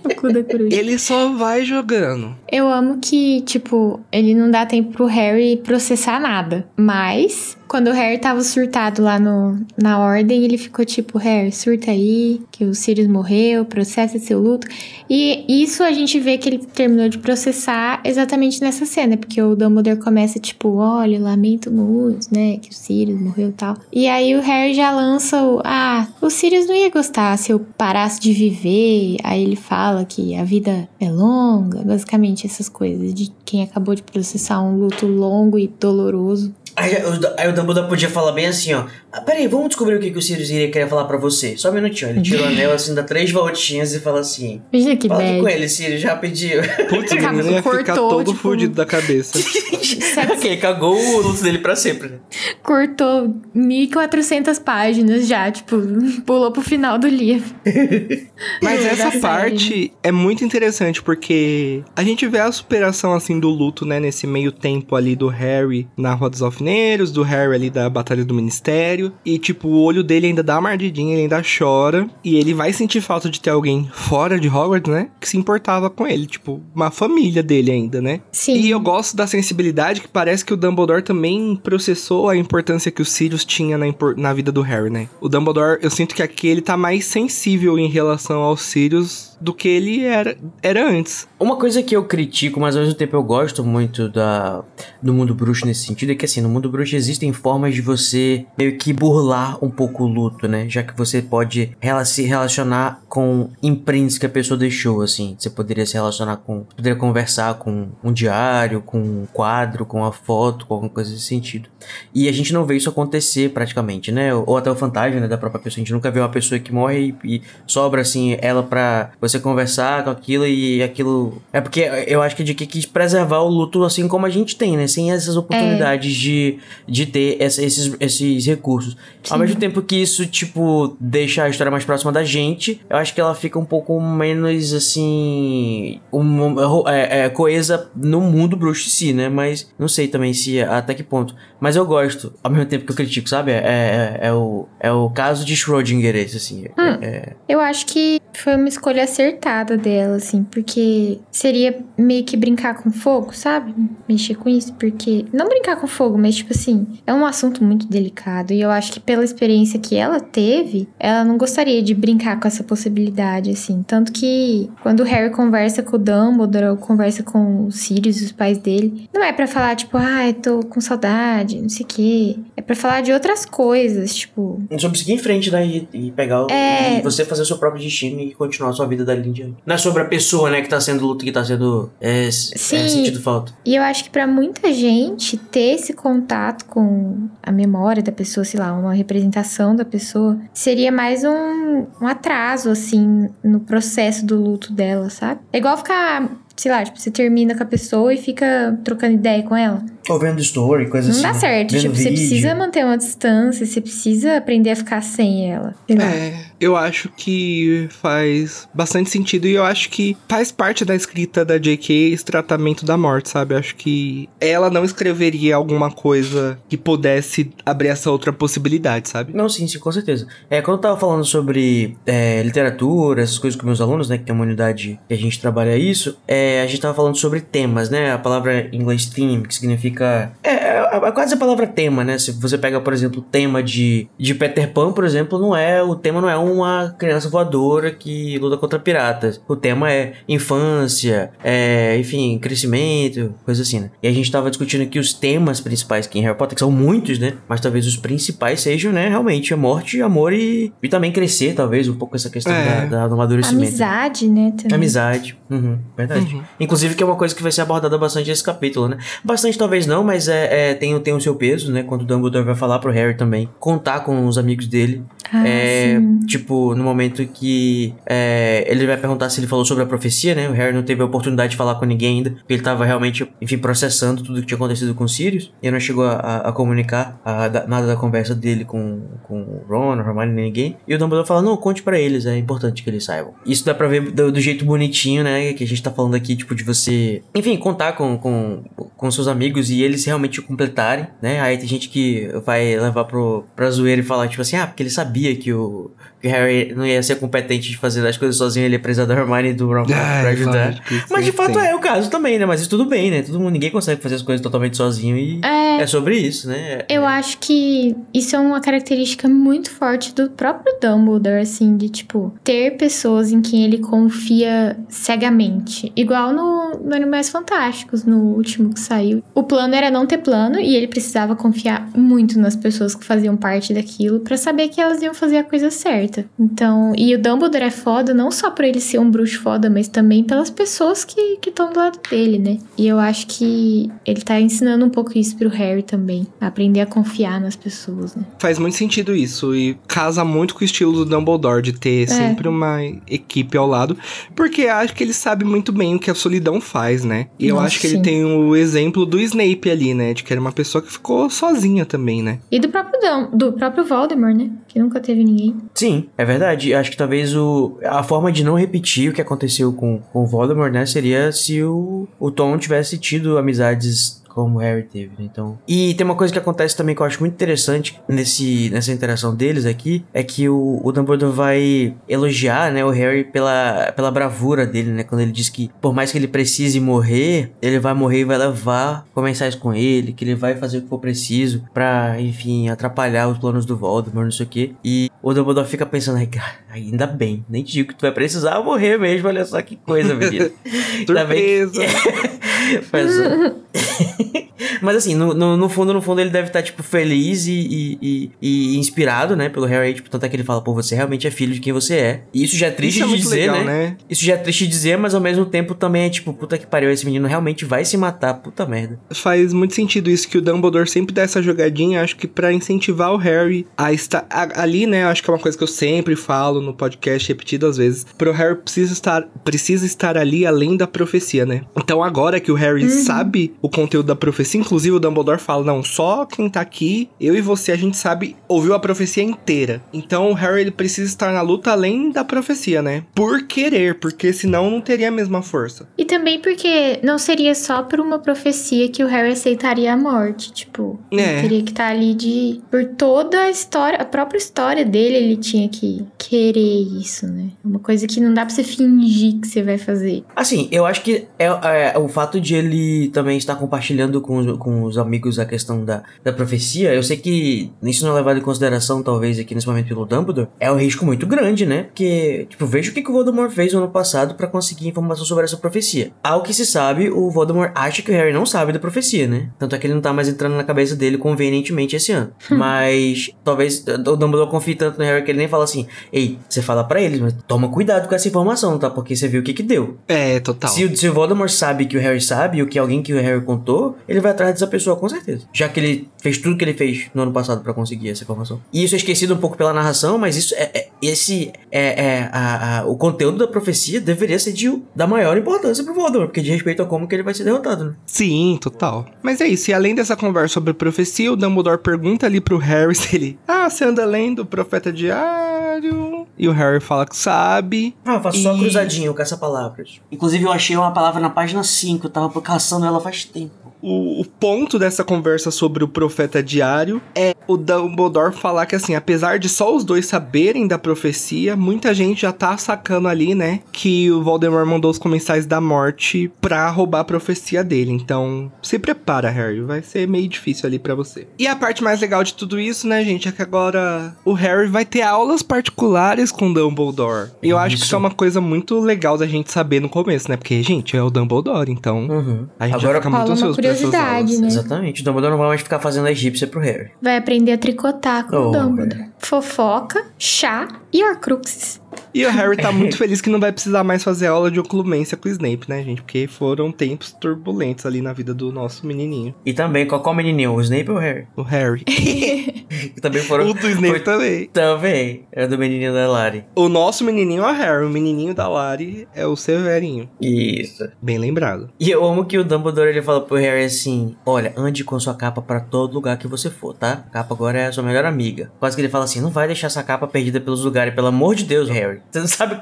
[0.02, 0.76] O cu da coruja.
[0.76, 2.36] ele só vai jogando.
[2.50, 6.66] Eu amo que, tipo, ele não dá tempo pro Harry processar nada.
[6.76, 11.92] Mas, quando o Harry tava surtado lá no, na ordem, ele ficou tipo, Harry, surta
[11.92, 14.66] aí, que o Sirius morreu, processa seu luto.
[15.08, 19.54] E isso a gente vê que ele terminou de processar exatamente nessa cena, porque o
[19.54, 23.76] Dumbledore começa tipo, olha, lamento muito, né, que o Sirius morreu e tal.
[23.92, 27.60] E aí o Harry já lança o, ah, o Sirius não ia gostar se eu
[27.78, 29.18] parasse de viver.
[29.22, 34.02] Aí ele fala que a vida é longa, basicamente essas coisas de quem acabou de
[34.02, 36.52] processar um luto longo e doloroso.
[36.76, 38.84] Aí, o- aí o Dumbledore podia falar bem assim, ó.
[39.12, 41.56] Ah, peraí, vamos descobrir o que, que o Sirius iria querer falar pra você.
[41.56, 42.10] Só um minutinho.
[42.12, 44.62] Ele tira o anel, assim, dá três voltinhas e fala assim...
[44.72, 45.56] Imagina que Fala aqui com bad.
[45.56, 46.60] ele, Sirius, já pediu.
[46.88, 49.38] Putz, o menino ia ficar cortou, todo tipo, fudido da cabeça.
[50.32, 52.18] ok, cagou o luto dele pra sempre, né?
[52.62, 55.76] Cortou 1.400 páginas já, tipo,
[56.24, 57.52] pulou pro final do livro.
[58.62, 63.84] Mas essa parte é muito interessante porque a gente vê a superação assim do luto,
[63.84, 67.88] né, nesse meio tempo ali do Harry na Rua dos Alfineiros, do Harry ali da
[67.88, 72.06] Batalha do Ministério, e tipo, o olho dele ainda dá uma ardidinha, ele ainda chora,
[72.22, 75.88] e ele vai sentir falta de ter alguém fora de Hogwarts, né, que se importava
[75.88, 78.20] com ele, tipo, uma família dele ainda, né?
[78.30, 78.56] Sim.
[78.56, 83.00] E eu gosto da sensibilidade que parece que o Dumbledore também processou a importância que
[83.00, 83.86] o Sirius tinha na,
[84.16, 85.08] na vida do Harry, né?
[85.20, 89.54] O Dumbledore, eu sinto que aqui ele tá mais sensível em relação ao Sirius do
[89.54, 91.26] que ele era, era antes.
[91.38, 94.62] Uma coisa que eu critico, mas ao mesmo tempo eu gosto muito da,
[95.02, 98.44] do mundo bruxo nesse sentido, é que assim, no mundo bruxo existem formas de você
[98.59, 100.66] meio que burlar um pouco o luto, né?
[100.68, 105.36] Já que você pode rela- se relacionar com imprints que a pessoa deixou, assim.
[105.38, 106.64] Você poderia se relacionar com.
[106.76, 111.24] Poderia conversar com um diário, com um quadro, com uma foto, com alguma coisa desse
[111.24, 111.68] sentido.
[112.14, 114.34] E a gente não vê isso acontecer praticamente, né?
[114.34, 115.78] Ou até o fantasma né, da própria pessoa.
[115.78, 119.38] A gente nunca vê uma pessoa que morre e, e sobra, assim, ela pra você
[119.38, 121.40] conversar com aquilo e aquilo.
[121.53, 124.57] É porque eu acho que a gente quis preservar o luto assim como a gente
[124.57, 124.86] tem, né?
[124.86, 126.39] Sem essas oportunidades de,
[126.88, 128.97] de ter essa- esses, esses recursos.
[129.28, 129.45] Ao Sim.
[129.45, 133.20] mesmo tempo que isso, tipo, deixa a história mais próxima da gente, eu acho que
[133.20, 136.01] ela fica um pouco menos, assim.
[136.12, 139.28] Um, é, é, coesa no mundo bruxo em si, né?
[139.28, 141.34] Mas não sei também se até que ponto.
[141.61, 143.52] Mas eu gosto, ao mesmo tempo que eu critico, sabe?
[143.52, 146.64] É, é, é o, é o caso de Schrödinger, esse, assim.
[146.78, 146.98] Hum.
[147.02, 152.74] É, Eu acho que foi uma escolha acertada dela, assim, porque seria meio que brincar
[152.82, 153.74] com fogo, sabe?
[154.08, 155.26] Mexer com isso, porque.
[155.32, 158.52] Não brincar com fogo, mas, tipo assim, é um assunto muito delicado.
[158.52, 162.48] E eu acho que pela experiência que ela teve, ela não gostaria de brincar com
[162.48, 163.82] essa possibilidade, assim.
[163.86, 168.24] Tanto que quando o Harry conversa com o Dumbledore ou conversa com o Sirius e
[168.24, 171.88] os pais dele, não é pra falar, tipo, ai, tô com saudade, não sei o
[171.88, 172.36] quê.
[172.57, 174.62] É pra falar de outras coisas, tipo.
[174.78, 175.66] sobre seguir em frente, né?
[175.66, 176.98] E, e pegar o, É.
[176.98, 179.57] e você fazer o seu próprio destino e continuar a sua vida dali em diante.
[179.64, 182.30] Não é sobre a pessoa, né, que tá sendo luta, que tá sendo é, é,
[182.30, 182.88] Sim.
[182.88, 183.53] sentido falta.
[183.64, 188.44] E eu acho que pra muita gente ter esse contato com a memória da pessoa,
[188.44, 194.36] sei lá, uma representação da pessoa, seria mais um, um atraso, assim, no processo do
[194.40, 195.40] luto dela, sabe?
[195.53, 199.42] É igual ficar, sei lá, tipo, você termina com a pessoa e fica trocando ideia
[199.42, 199.82] com ela.
[200.09, 201.22] Ou vendo story, coisa Não assim.
[201.22, 201.38] dá né?
[201.38, 201.68] certo.
[201.70, 202.12] Tipo, você vídeo.
[202.14, 205.74] precisa manter uma distância, você precisa aprender a ficar sem ela.
[205.86, 206.05] Sei lá.
[206.05, 211.44] É, eu acho que faz bastante sentido e eu acho que faz parte da escrita
[211.44, 212.12] da J.K.
[212.12, 213.54] esse tratamento da morte, sabe?
[213.54, 219.32] Eu acho que ela não escreveria alguma coisa que pudesse abrir essa outra possibilidade, sabe?
[219.34, 220.26] Não, sim, sim, com certeza.
[220.50, 224.24] É, quando eu tava falando sobre é, literatura, essas coisas com meus alunos, né, que
[224.24, 227.88] tem uma unidade que a gente trabalha isso, é, a gente tava falando sobre temas,
[227.88, 230.32] né, a palavra em inglês theme, que significa...
[230.42, 233.62] É, é, é quase a palavra tema, né, se você pega, por exemplo, o tema
[233.62, 237.90] de, de Peter Pan, por exemplo, não é, o tema não é uma criança voadora
[237.90, 239.40] que luta contra piratas.
[239.48, 243.90] O tema é infância, é, enfim, crescimento, coisa assim, né.
[244.03, 246.70] E a gente tava discutindo aqui os temas principais que em Harry Potter, que são
[246.70, 251.12] muitos, né, mas talvez os principais sejam, né, realmente a morte, amor e, e também
[251.12, 252.86] crescer, talvez, um pouco essa questão É.
[252.86, 253.66] da, da, do amadurecimento.
[253.68, 254.53] Amizade, né?
[254.57, 254.74] Também.
[254.74, 256.34] Amizade, uhum, verdade.
[256.34, 256.42] Uhum.
[256.59, 258.98] Inclusive que é uma coisa que vai ser abordada bastante nesse capítulo, né?
[259.24, 261.82] Bastante talvez não, mas é, é, tem, tem o seu peso, né?
[261.82, 265.03] Quando o Dumbledore vai falar pro Harry também contar com os amigos dele.
[265.32, 266.20] Ah, É, sim.
[266.26, 270.48] tipo, no momento que é, ele vai perguntar se ele falou sobre a profecia, né?
[270.48, 273.26] O Harry não teve a oportunidade de falar com ninguém ainda, porque ele tava realmente,
[273.40, 275.52] enfim, processando tudo que tinha acontecido com o Sirius.
[275.62, 279.40] E não chegou a, a- a comunicar a- da- nada da conversa dele com, com
[279.42, 280.76] o Ron, o Hermione, nem ninguém.
[280.86, 283.32] E o Dumbledore fala, não, conte pra eles, é importante que eles saibam.
[283.46, 285.52] Isso dá pra ver do, do jeito bonitinho, né?
[285.52, 288.62] Que a gente tá falando aqui, tipo, de você, enfim, contar com, com,
[288.96, 291.40] com seus amigos e eles realmente completarem, né?
[291.40, 294.82] Aí tem gente que vai levar pro, pra zoeira e falar, tipo assim, ah, porque
[294.82, 295.90] ele sabia que o, que o
[296.22, 299.50] Harry não ia ser competente de fazer as coisas sozinho, ele ia precisar da Hermione
[299.50, 300.82] e do Ron pra, Ai, pra ajudar.
[300.90, 301.66] isso Mas de fato tem.
[301.68, 302.46] é o caso também, né?
[302.46, 303.22] Mas isso tudo bem, né?
[303.22, 306.84] Todo mundo, ninguém consegue fazer as coisas totalmente sozinho e É, é sobre isso, né?
[306.88, 312.32] eu acho que isso é uma característica muito forte do próprio Dumbledore, assim, de tipo,
[312.44, 315.92] ter pessoas em quem ele confia cegamente.
[315.96, 319.22] Igual no, no Animais Fantásticos, no último que saiu.
[319.34, 323.36] O plano era não ter plano e ele precisava confiar muito nas pessoas que faziam
[323.36, 326.09] parte daquilo pra saber que elas iam fazer a coisa certa.
[326.38, 329.88] Então, e o Dumbledore é foda não só por ele ser um bruxo foda, mas
[329.88, 332.58] também pelas pessoas que estão do lado dele, né?
[332.76, 336.26] E eu acho que ele tá ensinando um pouco isso pro Harry também.
[336.40, 338.24] Aprender a confiar nas pessoas, né?
[338.38, 342.48] Faz muito sentido isso e casa muito com o estilo do Dumbledore de ter sempre
[342.48, 343.96] uma equipe ao lado,
[344.34, 347.28] porque acho que ele sabe muito bem o que a solidão faz, né?
[347.38, 348.02] E eu Nossa, acho que ele sim.
[348.02, 350.14] tem o exemplo do Snape ali, né?
[350.14, 352.38] De que era uma pessoa que ficou sozinha também, né?
[352.50, 354.50] E do próprio, Dum do próprio Voldemort, né?
[354.68, 355.56] Que nunca teve ninguém.
[355.74, 356.74] Sim, é verdade.
[356.74, 360.26] Acho que talvez o, a forma de não repetir o que aconteceu com, com o
[360.26, 365.28] Voldemort, né, seria se o, o Tom tivesse tido amizades como o Harry teve, né?
[365.30, 365.58] Então.
[365.68, 369.34] E tem uma coisa que acontece também que eu acho muito interessante nesse, nessa interação
[369.34, 374.66] deles aqui, é que o, o Dumbledore vai elogiar, né, o Harry pela, pela bravura
[374.66, 375.04] dele, né?
[375.04, 378.38] Quando ele diz que por mais que ele precise morrer, ele vai morrer e vai
[378.38, 383.28] levar comensais com ele, que ele vai fazer o que for preciso pra, enfim, atrapalhar
[383.28, 384.72] os planos do Voldemort, não sei o quê.
[384.84, 386.28] E o Dumbledore fica pensando, "Ai,
[386.70, 390.14] ainda bem, nem te digo que tu vai precisar morrer mesmo, olha só que coisa,
[390.14, 390.50] menino.
[391.08, 392.80] Ainda bem que- Surpresa!
[392.90, 393.10] Faz
[394.82, 397.98] Mas assim, no, no, no fundo, no fundo, ele deve estar, tipo, feliz e, e,
[398.02, 398.30] e-
[398.74, 401.30] e inspirado, né, pelo Harry, tipo, tanto é que ele fala, pô, você realmente é
[401.30, 402.22] filho de quem você é.
[402.32, 403.86] E isso já é triste Isso é de muito dizer, legal, né?
[403.88, 403.96] né?
[404.08, 406.66] Isso já é triste de dizer, mas ao mesmo tempo também é tipo, puta que
[406.66, 408.98] pariu, esse menino realmente vai se matar, puta merda.
[409.12, 413.12] Faz muito sentido isso que o Dumbledore sempre dá essa jogadinha, acho que pra incentivar
[413.12, 415.04] o Harry a estar a- ali, né?
[415.04, 418.06] Acho que é uma coisa que eu sempre falo no podcast repetidas vezes.
[418.18, 421.62] Pro Harry precisa estar precisa estar ali além da profecia, né?
[421.76, 425.82] Então agora que o Harry sabe o conteúdo da profecia, inclusive o Dumbledore fala: "Não,
[425.82, 429.82] só quem tá aqui, eu e você a gente sabe, ouviu a profecia inteira".
[429.92, 433.04] Então o Harry ele precisa estar na luta além da profecia, né?
[433.14, 435.88] Por querer, porque senão não teria a mesma força.
[435.96, 440.52] E também porque não seria só por uma profecia que o Harry aceitaria a morte.
[440.52, 441.16] Tipo, É.
[441.16, 442.61] ele teria que estar ali de.
[442.70, 447.50] Por toda a história, a própria história dele, ele tinha que querer isso, né?
[447.64, 450.24] Uma coisa que não dá pra você fingir que você vai fazer.
[450.34, 451.46] Assim, eu acho que é,
[451.92, 455.84] é, o fato de ele também estar compartilhando com os, com os amigos a questão
[455.84, 459.66] da, da profecia, eu sei que isso não é levado em consideração, talvez, aqui nesse
[459.66, 461.84] momento pelo Dumbledore, é um risco muito grande, né?
[461.84, 465.24] Porque, tipo, veja o que, que o Voldemort fez no ano passado pra conseguir informação
[465.24, 466.11] sobre essa profecia.
[466.22, 469.48] Ao que se sabe, o Voldemort acha que o Harry não sabe da profecia, né?
[469.59, 472.30] Tanto é que ele não tá mais entrando na cabeça dele convenientemente esse ano.
[472.51, 476.62] Mas, talvez o Dumbledore confie tanto no Harry que ele nem fala assim, ei, você
[476.62, 478.88] fala pra eles, mas toma cuidado com essa informação, tá?
[478.90, 479.96] Porque você viu o que que deu.
[480.07, 480.70] É, total.
[480.70, 483.20] Se, o- se o Voldemort sabe que o Harry sabe, ou que alguém que o
[483.20, 485.47] Harry contou, ele vai atrás dessa pessoa, com certeza.
[485.53, 488.61] Já que ele fez tudo que ele fez no ano passado pra conseguir essa informação.
[488.72, 492.30] E isso é esquecido um pouco pela narração, mas isso é, é- esse é, é
[492.32, 496.41] a- a- o conteúdo da profecia deveria ser de, da maior importância pro Voldemort, porque
[496.43, 497.95] de respeito a como que ele vai ser derrotado, né?
[498.07, 499.07] Sim, total.
[499.22, 502.95] Mas é isso, e além dessa conversa sobre profecia, o Dumbledore pergunta ali pro Harry
[502.95, 503.38] se ele.
[503.47, 506.26] Ah, você anda lendo o profeta diário?
[506.38, 507.95] E o Harry fala que sabe.
[508.05, 510.01] Ah, eu faço só E- cruzadinho com essa palavras.
[510.11, 513.51] Inclusive, eu achei uma palavra na página 5, eu tava caçando ela faz tempo.
[513.82, 518.94] O, o ponto dessa conversa sobre o profeta diário é o Dumbledore falar que, assim,
[518.94, 523.60] apesar de só os dois saberem da profecia, muita gente já tá sacando ali, né,
[523.72, 527.90] que o Voldemort mandou os comensais da morte pra roubar a profecia dele.
[527.92, 531.26] Então, se prepara, Harry, vai ser meio difícil ali pra você.
[531.38, 534.68] E a parte mais legal de tudo isso, né, gente, é que agora o Harry
[534.68, 537.30] vai ter aulas particulares com o Dumbledore.
[537.42, 540.30] E eu acho que isso é uma coisa muito legal da gente saber no começo,
[540.30, 542.46] né, porque, gente, é o Dumbledore, então Uhum.
[542.58, 544.46] a gente Agora, já fica muito ansioso curiosidade, né?
[544.46, 546.90] exatamente, o Dumbledore não vai mais ficar fazendo a egípcia pro Harry.
[547.00, 549.06] Vai aprender a tricotar com Oh, o Dumbledore.
[549.18, 551.80] Fofoca, chá e Horcruxes.
[552.14, 555.16] E o Harry tá muito feliz que não vai precisar mais fazer aula de oclumência
[555.16, 556.02] com o Snape, né, gente?
[556.02, 559.34] Porque foram tempos turbulentos ali na vida do nosso menininho.
[559.44, 560.54] E também, qual, qual menininho?
[560.54, 561.26] O Snape ou o Harry?
[561.36, 561.84] O Harry.
[563.02, 563.48] Também foram...
[563.48, 564.46] o do Snape foi- também.
[564.46, 565.26] Também.
[565.32, 566.44] É do menininho da Lari.
[566.54, 570.08] O nosso menininho é o Harry, o menininho da Lari é o Severinho.
[570.20, 570.88] Isso.
[571.02, 571.68] Bem lembrado.
[571.80, 575.14] E eu amo que o Dumbledore ele fala pro Harry assim: Olha, ande com sua
[575.14, 577.04] capa pra todo lugar que você for, tá?
[577.08, 578.50] A capa agora é a sua melhor amiga.
[578.61, 581.34] Quase que ele fala assim: Não vai deixar essa capa perdida pelos lugares, pelo amor
[581.34, 581.99] de Deus, Harry.
[582.11, 582.61] Você não sabe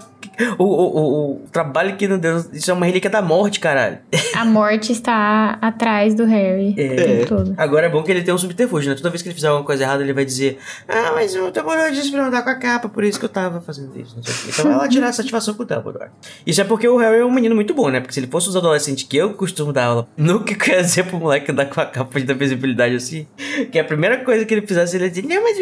[0.59, 2.45] o, o, o, o trabalho que não deu.
[2.53, 3.99] Isso é uma relíquia da morte, caralho.
[4.35, 6.87] A morte está atrás do Harry É.
[6.93, 7.55] o tempo todo.
[7.57, 8.97] Agora é bom que ele tem um subterfúgio, né?
[8.97, 10.59] Toda vez que ele fizer alguma coisa errada, ele vai dizer:
[10.89, 13.29] Ah, mas o Dumbledore disse pra eu andar com a capa, por isso que eu
[13.29, 14.15] tava fazendo isso.
[14.17, 14.45] Não sei o quê.
[14.51, 16.11] Então vai lá tirar a satisfação com o Dumbledore.
[16.47, 18.01] Isso é porque o Harry é um menino muito bom, né?
[18.01, 21.19] Porque se ele fosse os adolescentes que eu costumo dar aula, nunca ia dizer pro
[21.19, 23.27] moleque andar com a capa de visibilidade assim.
[23.73, 25.59] Que a primeira coisa que ele fizesse, ele ia dizer: Não, mas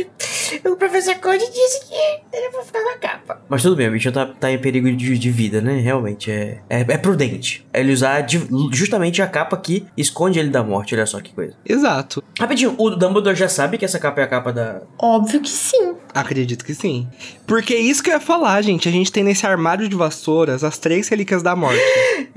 [0.64, 3.41] o, o professor Code disse que ele vai ficar com a capa.
[3.49, 5.81] Mas tudo bem, o bicho tá, tá em perigo de, de vida, né?
[5.81, 7.67] Realmente, é, é, é prudente.
[7.73, 10.95] É ele usar de- justamente a capa que esconde ele da morte.
[10.95, 11.55] Olha só que coisa.
[11.69, 12.23] Exato.
[12.39, 14.83] Rapidinho, o Dumbledore já sabe que essa capa é a capa da.
[14.97, 15.97] Óbvio que sim.
[16.14, 17.09] Acredito que sim.
[17.45, 18.89] Porque é isso que eu ia falar, gente.
[18.89, 21.81] A gente tem nesse armário de vassouras as três relíquias da morte.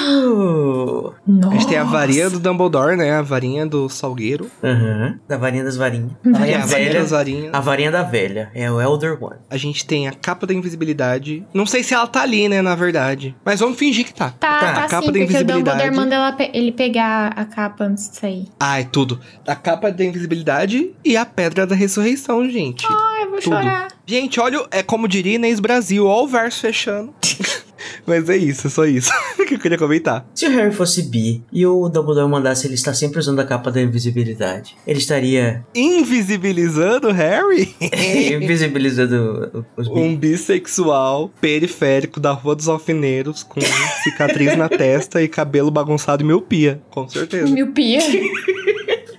[0.05, 1.49] Uh, Nossa.
[1.49, 3.13] A gente tem a varinha do Dumbledore, né?
[3.13, 4.51] A varinha do Salgueiro.
[4.63, 5.19] Aham.
[5.29, 6.11] Da varinha das varinhas.
[6.25, 7.01] A é varinha a varinha velha.
[7.01, 7.55] das varinhas.
[7.55, 8.51] A varinha da velha.
[8.55, 9.37] É o Elder One.
[9.51, 11.45] A gente tem a capa da invisibilidade.
[11.55, 13.35] Não sei se ela tá ali, né, na verdade.
[13.45, 14.31] Mas vamos fingir que tá.
[14.31, 15.63] Tá, Tá, tá, a capa sim, da porque o invisibilidade.
[15.79, 18.49] Dumbledore manda ela pe- ele pegar a capa antes de sair.
[18.61, 19.19] Ai, tudo.
[19.47, 22.87] A capa da invisibilidade e a pedra da ressurreição, gente.
[22.89, 23.55] Ai, eu vou Tudo.
[23.57, 23.89] chorar.
[24.07, 27.13] Gente, olha, é como diria Inês Brasil, ó o verso fechando.
[28.07, 29.11] Mas é isso, é só isso
[29.47, 30.27] que eu queria comentar.
[30.35, 33.71] Se o Harry fosse bi e o Dumbledore mandasse ele estar sempre usando a capa
[33.71, 37.75] da invisibilidade, ele estaria Invisibilizando o Harry?
[38.35, 39.95] invisibilizando os bi.
[39.95, 43.61] um bissexual periférico da Rua dos Alfineiros com
[44.03, 47.51] cicatriz na testa e cabelo bagunçado e miopia, com certeza.
[47.53, 48.01] Miopia.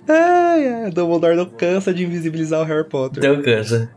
[0.08, 3.24] Ai, ai, Dumbledore não cansa de invisibilizar o Harry Potter.
[3.24, 3.90] Então cansa.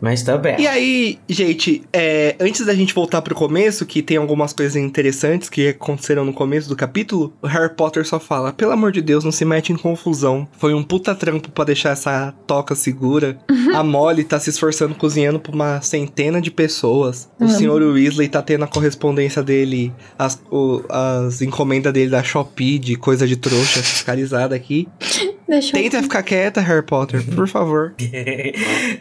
[0.00, 0.56] Mas tá bem.
[0.60, 5.48] E aí, gente, é, antes da gente voltar pro começo, que tem algumas coisas interessantes
[5.48, 9.24] que aconteceram no começo do capítulo, o Harry Potter só fala: pelo amor de Deus,
[9.24, 10.46] não se mete em confusão.
[10.58, 13.38] Foi um puta trampo pra deixar essa toca segura.
[13.74, 17.28] A Molly tá se esforçando cozinhando pra uma centena de pessoas.
[17.38, 17.50] O Uhum.
[17.50, 22.96] senhor Weasley tá tendo a correspondência dele, as, o- as encomendas dele da Shopee de
[22.96, 24.88] coisa de trouxa fiscalizada aqui.
[25.48, 25.82] Deixa eu...
[25.82, 27.94] Tenta ficar quieta, Harry Potter, por favor.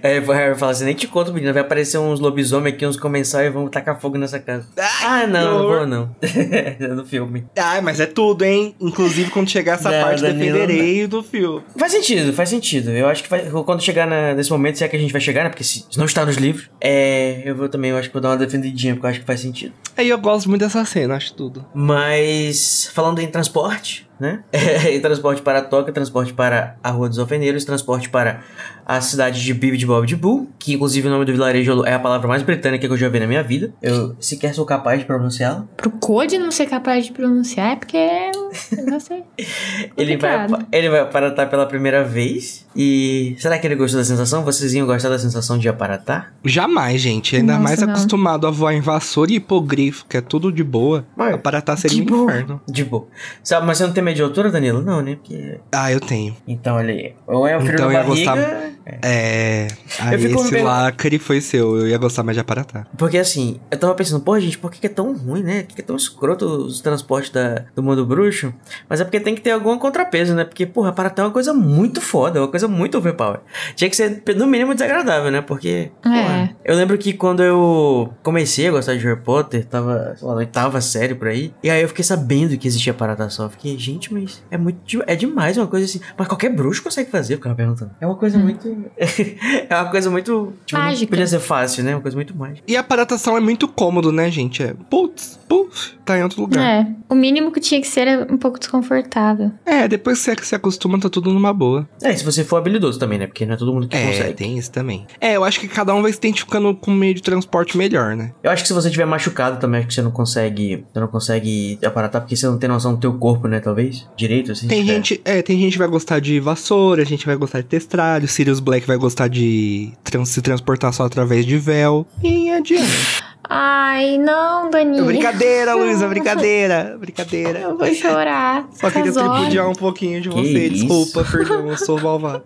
[0.03, 1.51] Aí o Harry fala assim: nem te conto, menina.
[1.53, 4.65] Vai aparecer uns lobisomens aqui, uns comensais e vão tacar fogo nessa casa.
[4.77, 6.15] Ai, Ah, não, não vou não.
[6.21, 7.45] É no filme.
[7.57, 8.75] Ah, mas é tudo, hein?
[8.79, 11.61] Inclusive, quando chegar essa Não, parte, Danilo, defenderei do filme.
[11.77, 12.91] Faz sentido, faz sentido.
[12.91, 15.21] Eu acho que vai- quando chegar na- nesse momento, se é que a gente vai
[15.21, 15.49] chegar, né?
[15.49, 18.29] Porque se não está nos livros, é, eu vou também, eu acho que vou dar
[18.29, 19.73] uma defendidinha, porque eu acho que faz sentido.
[19.97, 21.65] Aí eu gosto muito dessa cena, acho tudo.
[21.73, 24.43] Mas, falando em transporte, né?
[24.89, 28.43] em transporte para Tóquio, transporte para a Rua dos Alfeneiros, transporte para
[28.89, 31.93] a cidade de Bibi de Bob de Bull, que inclusive o nome do vilarejo é
[31.93, 33.73] a palavra mais britânica que eu já vi na minha vida.
[33.81, 35.65] Eu sequer sou capaz de pronunciá-la.
[35.75, 39.23] Pro Code não ser capaz de pronunciar é porque eu não sei.
[39.97, 42.65] Ele vai, ele vai aparatar pela primeira vez.
[42.75, 44.43] E será que ele gostou da sensação?
[44.43, 46.33] Vocês iam gostar da sensação de aparatar?
[46.45, 47.35] Jamais, gente.
[47.35, 47.89] Ainda Nossa, mais não.
[47.89, 51.05] acostumado a voar em vassoura e hipogrifo, que é tudo de boa.
[51.15, 52.31] Mas, Aparatar seria de um boa.
[52.31, 52.61] inferno.
[52.67, 53.07] De boa.
[53.43, 54.81] Sabe, mas você não tem medo de altura, Danilo?
[54.81, 55.15] Não, né?
[55.15, 55.59] Porque...
[55.73, 56.35] Ah, eu tenho.
[56.47, 57.13] Então, olha aí.
[57.25, 58.31] Ou é o frio Então na barriga...
[58.33, 58.69] gostar-
[59.03, 59.67] É.
[59.99, 61.77] Aí Eu fico esse lacre foi seu.
[61.77, 62.87] Eu ia gostar mais de aparatar.
[62.97, 65.63] Porque assim, eu tava pensando, pô, gente, por que, que é tão ruim, né?
[65.63, 68.53] Por que, que é tão escroto os transportes da, do mundo bruxo?
[68.89, 70.45] Mas é porque tem que ter algum contrapeso, né?
[70.45, 73.39] Porque, porra, aparatar é uma coisa muito foda, é uma coisa muito overpower.
[73.75, 75.41] Tinha que ser, no mínimo, desagradável, né?
[75.41, 75.91] Porque.
[76.05, 76.09] É.
[76.09, 80.33] porra, eu lembro que quando eu comecei a gostar de Harry Potter, tava, sei lá,
[80.33, 81.53] na oitava série por aí.
[81.63, 83.49] E aí eu fiquei sabendo que existia aparatar só.
[83.49, 85.03] Fiquei, gente, mas é muito.
[85.05, 85.99] É demais uma coisa assim.
[86.17, 87.91] Mas qualquer bruxo consegue fazer, eu ficava perguntando.
[87.99, 88.67] É uma coisa muito.
[88.97, 90.53] é uma coisa muito.
[90.65, 91.09] Tipo, não Mágica.
[91.09, 91.95] podia ser fácil, né?
[91.95, 92.61] Uma coisa muito mágica.
[92.67, 94.61] E a aparatação é muito cômodo, né, gente?
[94.63, 96.63] É putz, puf, tá em outro lugar.
[96.63, 99.51] É, o mínimo que tinha que ser é um pouco desconfortável.
[99.65, 101.87] É, depois que você se acostuma, tá tudo numa boa.
[102.01, 103.27] É, se você for habilidoso também, né?
[103.27, 104.33] Porque não é todo mundo que É, consegue.
[104.33, 105.05] tem isso também.
[105.19, 108.15] É, eu acho que cada um vai se identificando com um meio de transporte melhor,
[108.15, 108.31] né?
[108.43, 110.85] Eu acho que se você tiver machucado também, acho que você não consegue.
[110.93, 113.59] Você não consegue aparatar, porque você não tem noção do teu corpo, né?
[113.59, 114.07] Talvez.
[114.15, 114.67] Direito, assim.
[114.67, 117.67] Tem gente, é, tem gente que vai gostar de vassoura, a gente vai gostar de
[117.67, 122.05] testralho, Sirius Black vai gostar de trans- se transportar só através de véu.
[122.21, 123.23] E adiante.
[123.49, 125.01] Ai, não, Dani.
[125.03, 127.59] brincadeira, Luísa, brincadeira, brincadeira.
[127.59, 128.67] Eu vou chorar.
[128.73, 129.35] Só queria horas.
[129.37, 130.85] tripudiar um pouquinho de Que você, isso?
[130.85, 132.43] desculpa, perdão, eu sou malvado.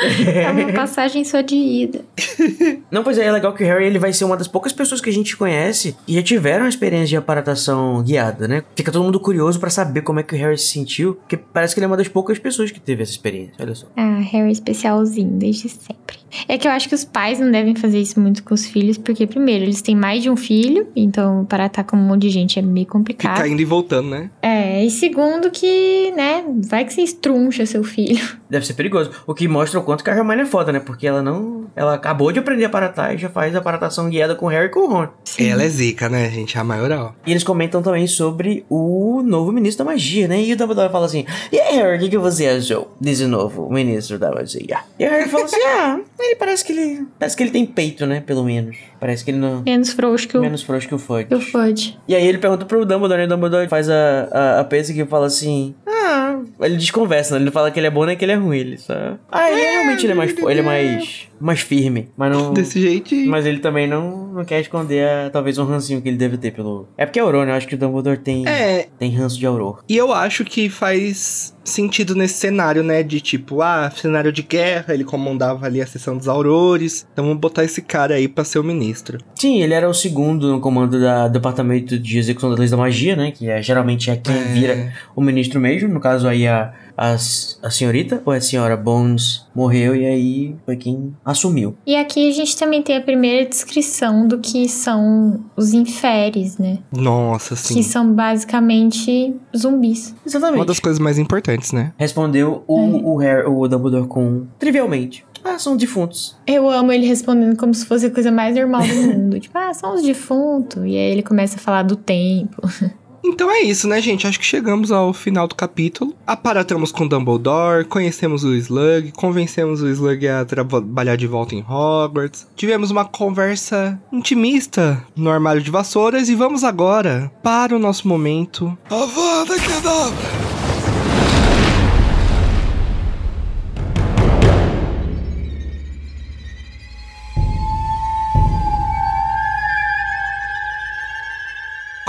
[0.00, 2.04] É uma passagem só de ida.
[2.90, 5.00] Não, pois é, é legal que o Harry ele vai ser uma das poucas pessoas
[5.00, 8.62] que a gente conhece que já tiveram a experiência de aparatação guiada, né?
[8.74, 11.74] Fica todo mundo curioso pra saber como é que o Harry se sentiu, porque parece
[11.74, 13.86] que ele é uma das poucas pessoas que teve essa experiência, olha só.
[13.96, 16.18] Ah, Harry especialzinho, desde sempre.
[16.48, 18.96] É que eu acho que os pais não devem fazer isso muito com os filhos,
[18.96, 22.30] porque, primeiro, eles têm mais de um filho, então para estar com um monte de
[22.30, 23.36] gente é meio complicado.
[23.36, 24.30] Fica indo e voltando, né?
[24.40, 28.20] É, e segundo que, né, vai que você estruncha seu filho.
[28.48, 29.10] Deve ser perigoso.
[29.26, 30.78] O que mostra o quanto que a Hermione é foda, né?
[30.78, 31.68] Porque ela não...
[31.74, 34.66] Ela acabou de aprender a aparatar e já faz a aparatação guiada com o Harry
[34.66, 35.08] e com o Ron.
[35.36, 36.56] Ela é zica, né, gente?
[36.56, 37.14] A maioral.
[37.26, 40.40] E eles comentam também sobre o novo ministro da magia, né?
[40.42, 43.68] E o Dumbledore fala assim: E aí, Harry, o que, que você achou desse novo
[43.72, 44.78] ministro da magia?
[44.98, 47.06] E o Harry fala assim: Ah, ele parece que ele.
[47.18, 48.20] Parece que ele tem peito, né?
[48.20, 48.76] Pelo menos.
[48.98, 49.62] Parece que ele não.
[49.62, 51.24] Menos frouxo que o, Menos frouxo que o Fudge.
[51.26, 51.98] que o Fudge.
[52.06, 53.24] E aí ele pergunta pro Dumbledore, né?
[53.24, 55.74] O Dumbledore faz a, a, a peça que fala assim:
[56.10, 57.38] Ah, ele desconversa, né?
[57.38, 58.58] Ele não fala que ele é bom nem que ele é ruim.
[58.58, 58.92] Ele só.
[59.30, 60.36] Ah, ele realmente ele é mais.
[60.36, 61.28] Ele é mais.
[61.40, 62.08] Mais firme.
[62.16, 62.52] Mas não.
[62.52, 63.30] Desse jeitinho.
[63.30, 66.50] Mas ele também não, não quer esconder a, talvez um rancinho que ele deve ter
[66.52, 66.88] pelo.
[66.96, 67.52] É porque é Auror, né?
[67.52, 69.82] Eu acho que o Dumbledore tem, É, tem ranço de Auror.
[69.88, 73.02] E eu acho que faz sentido nesse cenário, né?
[73.02, 77.06] De tipo, ah, cenário de guerra, ele comandava ali a seção dos aurores.
[77.12, 79.18] Então vamos botar esse cara aí pra ser o ministro.
[79.34, 83.14] Sim, ele era o segundo no comando da Departamento de Execução das Leis da Magia,
[83.16, 83.30] né?
[83.30, 84.44] Que é, geralmente é quem É.
[84.52, 85.88] vira o ministro mesmo.
[85.88, 90.56] No caso aí a, a, a senhorita, ou é a senhora Bones, morreu e aí
[90.66, 91.74] foi quem assumiu.
[91.86, 96.80] E aqui a gente também tem a primeira descrição do que são os inferes, né?
[96.92, 97.82] Nossa, Que assim.
[97.82, 100.14] são basicamente zumbis.
[100.26, 100.58] Exatamente.
[100.58, 101.94] Uma das coisas mais importantes, né?
[101.96, 105.24] Respondeu o, o, Harry, o Dumbledore com trivialmente.
[105.42, 106.36] Ah, são defuntos.
[106.46, 109.40] Eu amo ele respondendo como se fosse a coisa mais normal do mundo.
[109.40, 110.82] tipo, ah, são os defuntos.
[110.84, 112.60] E aí ele começa a falar do tempo.
[113.24, 114.26] Então é isso, né, gente?
[114.26, 116.14] Acho que chegamos ao final do capítulo.
[116.26, 122.46] Aparatamos com Dumbledore, conhecemos o Slug, convencemos o Slug a trabalhar de volta em Hogwarts.
[122.56, 128.76] Tivemos uma conversa intimista no armário de vassouras e vamos agora para o nosso momento.
[128.90, 130.59] Avada Kedavra!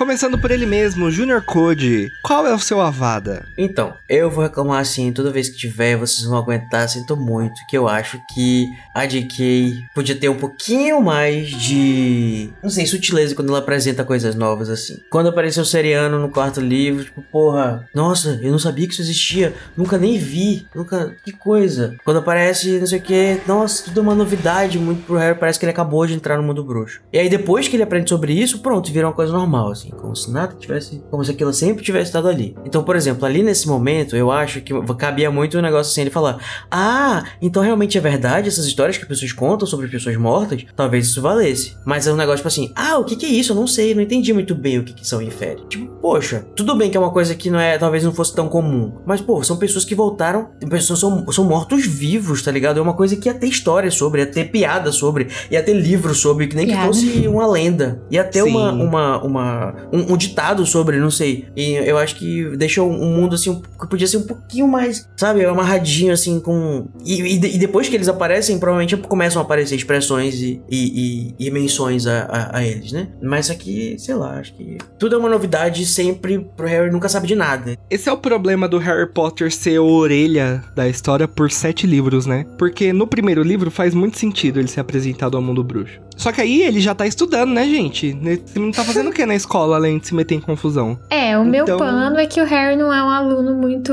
[0.01, 2.11] Começando por ele mesmo, Junior Code.
[2.23, 3.45] Qual é o seu Avada?
[3.55, 7.77] Então, eu vou reclamar assim, toda vez que tiver, vocês vão aguentar, sinto muito, que
[7.77, 13.49] eu acho que a JK podia ter um pouquinho mais de, não sei, sutileza quando
[13.49, 14.97] ela apresenta coisas novas assim.
[15.07, 19.03] Quando apareceu o Seriano no quarto livro, tipo, porra, nossa, eu não sabia que isso
[19.03, 21.95] existia, nunca nem vi, nunca, que coisa.
[22.03, 25.59] Quando aparece, não sei o que, nossa, tudo é uma novidade muito pro Harry, parece
[25.59, 27.01] que ele acabou de entrar no mundo bruxo.
[27.13, 30.15] E aí depois que ele aprende sobre isso, pronto, vira uma coisa normal, assim, como
[30.15, 32.55] se nada tivesse, como se aquilo sempre tivesse estado ali.
[32.65, 36.09] Então, por exemplo, ali nesse momento, eu acho que cabia muito um negócio assim, ele
[36.09, 36.37] falar,
[36.69, 40.65] ah, então realmente é verdade essas histórias que as pessoas contam sobre pessoas mortas?
[40.75, 41.75] Talvez isso valesse.
[41.85, 43.51] Mas é um negócio tipo assim, ah, o que que é isso?
[43.51, 45.61] Eu não sei, não entendi muito bem o que que são infere.
[45.67, 48.47] Tipo, poxa, tudo bem que é uma coisa que não é, talvez não fosse tão
[48.47, 48.93] comum.
[49.05, 52.79] Mas, pô, são pessoas que voltaram, pessoas são, são mortos vivos, tá ligado?
[52.79, 56.13] É uma coisa que ia ter história sobre, ia ter piada sobre, ia ter livro
[56.13, 58.01] sobre, que nem que fosse uma lenda.
[58.09, 58.49] Ia ter Sim.
[58.49, 61.45] uma, uma, uma, um, um ditado sobre, não sei.
[61.55, 65.45] E eu acho que deixou um mundo assim, que podia ser um pouquinho mais, sabe,
[65.45, 66.88] amarradinho assim com.
[67.05, 71.47] E, e, e depois que eles aparecem, provavelmente começam a aparecer expressões e, e, e,
[71.47, 73.09] e menções a, a, a eles, né?
[73.21, 77.27] Mas aqui, sei lá, acho que tudo é uma novidade sempre pro Harry nunca sabe
[77.27, 77.75] de nada.
[77.89, 82.25] Esse é o problema do Harry Potter ser a orelha da história por sete livros,
[82.25, 82.45] né?
[82.57, 85.99] Porque no primeiro livro faz muito sentido ele ser apresentado ao mundo bruxo.
[86.22, 88.15] Só que aí ele já tá estudando, né, gente?
[88.24, 90.99] Esse menino tá fazendo o que na escola, além de se meter em confusão?
[91.09, 93.91] É, o meu Então- pano é que o Harry não é um aluno muito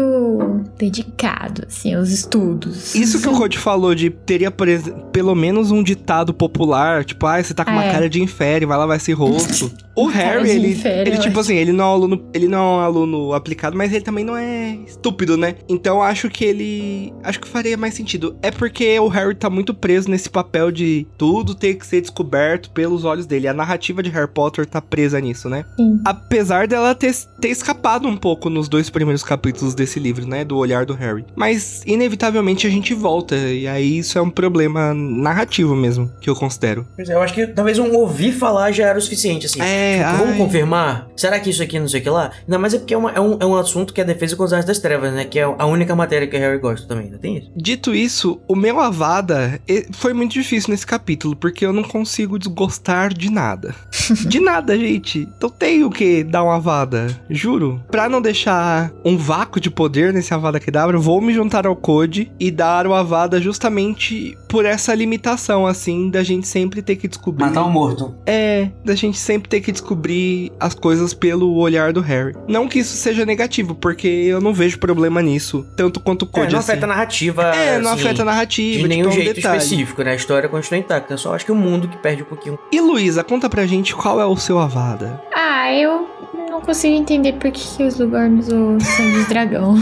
[0.79, 2.95] dedicado, assim, aos estudos.
[2.95, 7.27] Isso que o Code falou de teria, por ex- pelo menos um ditado popular, tipo,
[7.27, 7.93] ah, você tá com uma É.
[7.93, 9.71] cara de infere, vai lavar esse rosto.
[9.99, 12.81] O Harry, ele, ele tipo assim, ele não é um aluno, ele não é um
[12.85, 15.57] aluno aplicado, mas ele também não é estúpido, né?
[15.69, 18.37] Então acho que ele, acho que faria mais sentido.
[18.41, 22.71] É porque o Harry tá muito preso nesse papel de tudo ter que ser descoberto
[22.71, 23.47] pelos olhos dele.
[23.49, 25.65] A narrativa de Harry Potter tá presa nisso, né?
[25.77, 26.01] Sim.
[26.05, 30.45] Apesar dela ter, ter escapado um pouco nos dois primeiros capítulos desse livro, né?
[30.45, 31.25] Do olhar do Harry.
[31.37, 33.37] Mas, inevitavelmente, a gente volta.
[33.37, 36.87] E aí isso é um problema narrativo mesmo, que eu considero.
[36.97, 39.61] Pois é, eu acho que talvez um ouvir falar já era o suficiente, assim.
[39.61, 41.09] É, Tipo, vamos confirmar?
[41.17, 42.31] Será que isso aqui não sei o que lá?
[42.47, 44.37] Não, mas é porque é, uma- é um, é um assunto que é a defesa
[44.37, 45.25] com as artes das trevas, né?
[45.25, 47.51] Que é a única matéria que o Harry gosta também, não tem isso?
[47.57, 49.61] Dito isso, o meu Avada
[49.93, 53.75] foi muito difícil nesse capítulo, porque eu não consigo desgostar de nada.
[54.27, 55.29] de nada, gente.
[55.37, 57.83] Então tem o que dar uma avada, juro.
[57.91, 62.31] Pra não deixar um vácuo de poder nesse Avada Kedavra, vou me juntar ao Code
[62.39, 67.45] e dar o Avada justamente por essa limitação, assim, da gente sempre ter que descobrir.
[67.45, 68.15] Matar um morto.
[68.27, 72.35] É, da gente sempre ter que descobrir as coisas pelo olhar do Harry.
[72.47, 76.31] Não que isso seja negativo, porque eu não vejo problema nisso, tanto quanto o É,
[76.33, 76.53] Code.
[76.53, 76.73] não assim.
[76.73, 77.43] afeta a narrativa.
[77.55, 79.59] É, não assim, afeta a narrativa, De nenhum tipo, é um jeito detalhe.
[79.59, 80.13] específico, né?
[80.13, 81.17] A história continua intacta.
[81.17, 82.59] Só acho que o mundo que perde um pouquinho.
[82.71, 85.23] E Luísa, conta pra gente qual é o seu Avada.
[85.35, 86.09] Ah, eu
[86.51, 89.75] não consigo entender por que, que os Lugorn usou sangue de dragão.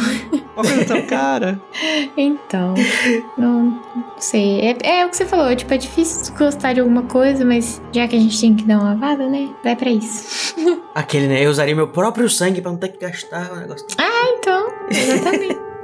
[0.54, 1.60] Uma coisa tão cara.
[2.16, 2.74] Então,
[3.36, 3.62] não,
[3.94, 4.60] não sei.
[4.60, 8.06] É, é o que você falou, tipo, é difícil gostar de alguma coisa, mas já
[8.08, 9.48] que a gente tem que dar uma lavada, né?
[9.62, 10.54] Vai pra isso.
[10.94, 11.44] Aquele, né?
[11.44, 13.86] Eu usaria meu próprio sangue pra não ter que gastar o negócio.
[13.98, 15.56] Ah, então, exatamente.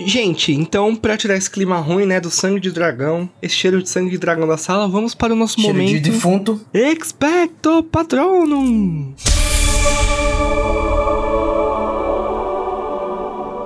[0.00, 3.88] Gente, então, pra tirar esse clima ruim, né, do sangue de dragão, esse cheiro de
[3.88, 6.02] sangue de dragão da sala, vamos para o nosso Cheiro de momento.
[6.02, 6.60] defunto.
[6.72, 9.12] Expecto Patronum!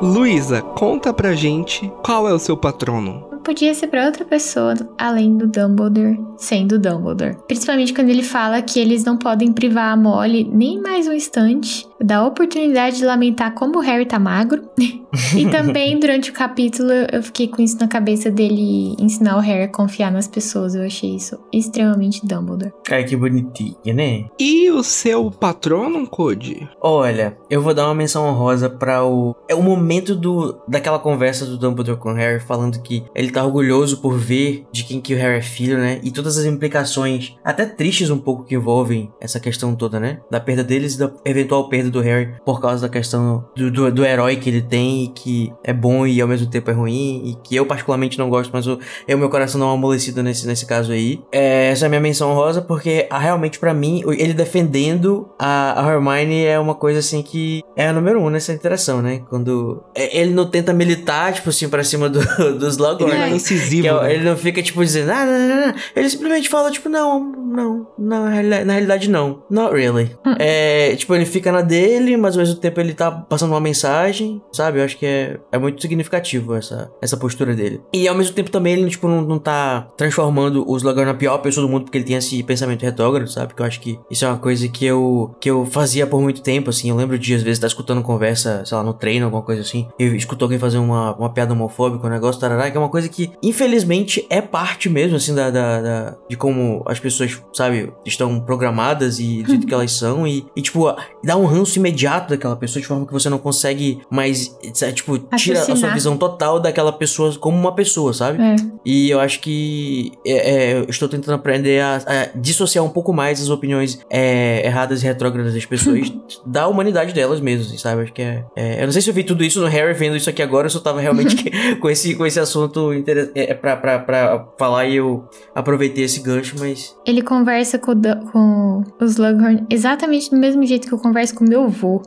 [0.00, 3.28] Luísa, conta pra gente qual é o seu patrono.
[3.30, 7.36] Não podia ser pra outra pessoa além do Dumbledore sendo Dumbledore.
[7.46, 11.86] Principalmente quando ele fala que eles não podem privar a Molly nem mais um instante
[12.02, 14.62] da oportunidade de lamentar como o Harry tá magro.
[15.36, 19.64] e também durante o capítulo eu fiquei com isso na cabeça dele ensinar o Harry
[19.64, 20.74] a confiar nas pessoas.
[20.74, 22.72] Eu achei isso extremamente Dumbledore.
[22.90, 24.26] Ai, que bonitinho, né?
[24.38, 26.68] E o seu patrono, Code?
[26.80, 29.34] Olha, eu vou dar uma menção honrosa pra o.
[29.48, 33.44] É o momento do daquela conversa do Dumbledore com o Harry, falando que ele tá
[33.44, 36.00] orgulhoso por ver de quem que o Harry é filho, né?
[36.02, 40.20] E todas as implicações, até tristes um pouco, que envolvem essa questão toda, né?
[40.30, 43.92] Da perda deles e da eventual perda do Harry por causa da questão do, do,
[43.92, 47.22] do herói que ele tem, e que é bom e ao mesmo tempo é ruim,
[47.24, 50.46] e que eu particularmente não gosto, mas o, eu, meu coração não é amolecido nesse,
[50.46, 51.20] nesse caso aí.
[51.30, 55.82] É, essa é a minha menção honrosa, porque ah, realmente pra mim, ele defendendo a,
[55.82, 59.22] a Hermione é uma coisa assim que é a número um nessa interação, né?
[59.28, 62.20] Quando é, ele não tenta militar, tipo assim, pra cima do,
[62.58, 63.04] dos Slughorn.
[63.04, 63.36] Ele não é né?
[63.36, 64.14] incisivo, é- né?
[64.14, 65.74] Ele não fica, tipo, dizendo, ah, não, não, não.
[65.94, 69.42] Ele simplesmente fala, tipo, não, não, não, na realidade, não.
[69.50, 70.16] Not really.
[70.44, 71.81] É, tipo, ele fica na dele,
[72.18, 74.78] mas ao mesmo tempo ele tá passando uma mensagem, sabe?
[74.78, 77.80] Eu acho que é, é muito significativo essa, essa postura dele.
[77.92, 81.38] E ao mesmo tempo também ele, tipo, não, não tá transformando os Slughorn na pior
[81.38, 83.54] pessoa do mundo porque ele tem esse pensamento retrógrado, sabe?
[83.54, 86.42] Que eu acho que isso é uma coisa que eu, que eu fazia por muito
[86.42, 86.90] tempo, assim.
[86.90, 89.86] Eu lembro de, às vezes, estar escutando conversa, sei lá, no treino, alguma coisa assim.
[89.98, 93.08] Eu escuto alguém fazer uma, uma piada homofóbica, um negócio, tarará, que é uma coisa
[93.08, 98.40] que, infelizmente, é parte mesmo, assim, da, da, da- de como as pessoas, sabe, estão
[98.40, 100.26] programadas e do jeito que elas são.
[100.26, 104.00] E, e, tipo, dá um ranço imediato daquela pessoa de forma que você não consegue
[104.10, 108.42] mais, sabe, tipo, tira a sua visão total daquela pessoa como uma pessoa, sabe?
[108.42, 108.56] É.
[108.84, 113.12] E eu acho que é, é, eu estou tentando aprender a, a dissociar um pouco
[113.12, 116.12] mais as opiniões é, erradas e retrógradas das pessoas
[116.46, 118.02] da humanidade delas mesmas, assim, sabe?
[118.02, 120.16] Acho que é, é- Eu não sei se eu vi tudo isso no Harry vendo
[120.16, 122.90] isso aqui agora, eu tava realmente que- com, esse, com esse assunto
[123.34, 126.96] é, pra, pra, pra falar e eu aproveitei esse gancho, mas.
[127.06, 127.94] Ele conversa com,
[128.32, 132.02] com os Slughorn exatamente do mesmo jeito que eu converso com meu avô.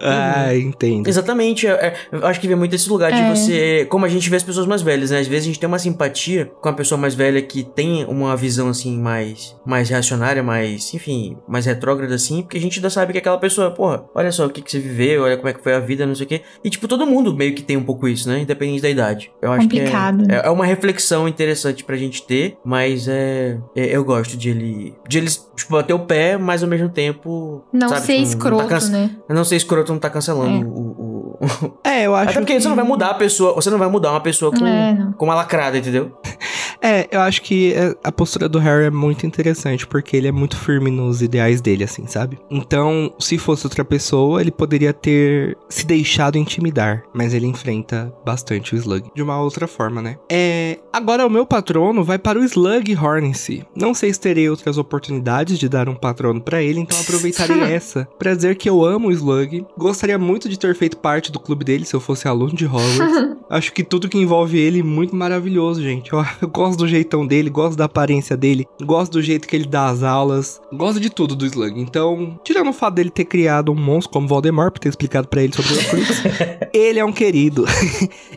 [0.00, 1.08] Ah, entendo.
[1.08, 3.34] Exatamente, é- é- eu acho que vem muito esse lugar de É.
[3.34, 3.86] você.
[3.90, 5.18] Como a gente vê as pessoas mais velhas, né?
[5.18, 8.36] Às vezes a gente tem uma simpatia com a pessoa mais velha que tem uma
[8.36, 13.12] visão assim mais, mais reacionária, mais, enfim, mais retrógrada assim, porque a gente ainda sabe
[13.12, 15.62] que aquela pessoa, porra, olha só o que, que você viveu, olha como é que
[15.62, 16.40] foi a vida, não sei o quê.
[16.64, 18.40] E tipo, todo mundo meio que tem um pouco isso, né?
[18.40, 19.30] Independente da idade.
[19.42, 23.96] Eu acho Complicado, que é, é uma reflexão interessante pra gente ter, mas é, é-
[23.96, 27.64] eu gosto de ele, de eles, tipo, bater o pé, mas ao mesmo tempo.
[27.72, 28.24] Não sabe, ser tipo,
[28.62, 29.10] não tá escroto, cansa- né?
[29.28, 30.64] Não ser escroto não tá cancelando É.
[30.64, 31.09] o, o,
[31.82, 32.60] É, eu acho até porque que...
[32.60, 35.24] você não vai mudar a pessoa, você não vai mudar uma pessoa com, É, com
[35.24, 36.12] uma lacrada, entendeu?
[36.82, 40.32] É, eu acho que é, a postura do Harry é muito interessante, porque ele é
[40.32, 42.38] muito firme nos ideais dele, assim, sabe?
[42.50, 48.74] Então, se fosse outra pessoa, ele poderia ter se deixado intimidar, mas ele enfrenta bastante
[48.74, 50.16] o Slug de uma outra forma, né?
[50.30, 53.62] É, agora o meu patrono vai para o Slug Horncy.
[53.76, 58.08] Não sei se terei outras oportunidades de dar um patrono pra ele, então aproveitarei essa
[58.18, 59.66] pra dizer que eu amo o Slug.
[59.76, 63.38] Gostaria muito de ter feito parte do clube dele se eu fosse aluno de Hogwarts.
[63.50, 66.12] Acho que tudo que envolve ele é muito maravilhoso, gente.
[66.12, 69.66] Eu, eu gosto do jeitão dele, gosto da aparência dele, gosto do jeito que ele
[69.66, 71.80] dá as aulas, gosto de tudo do Slug.
[71.80, 75.42] Então, tirando o fato dele ter criado um monstro como Voldemort, por ter explicado pra
[75.42, 76.22] ele sobre o Horcrux,
[76.72, 77.64] ele é um querido.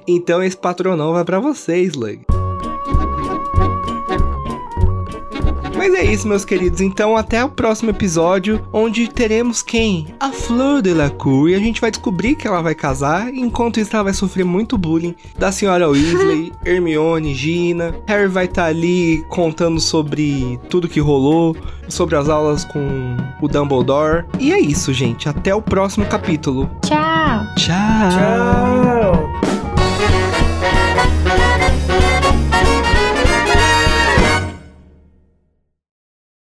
[0.07, 2.42] então esse patronão vai pra você, Slug.
[5.83, 6.79] Mas é isso, meus queridos.
[6.79, 10.07] Então, até o próximo episódio, onde teremos quem?
[10.17, 11.49] A Flor de la Cour.
[11.49, 13.27] E a gente vai descobrir que ela vai casar.
[13.33, 17.93] Enquanto isso, ela vai sofrer muito bullying da senhora Weasley, Hermione, Gina.
[18.07, 21.53] Harry vai estar tá ali contando sobre tudo que rolou,
[21.89, 24.23] sobre as aulas com o Dumbledore.
[24.39, 25.27] E é isso, gente.
[25.27, 26.71] Até o próximo capítulo.
[26.81, 27.41] Tchau.
[27.57, 28.09] Tchau.
[28.09, 28.92] Tchau.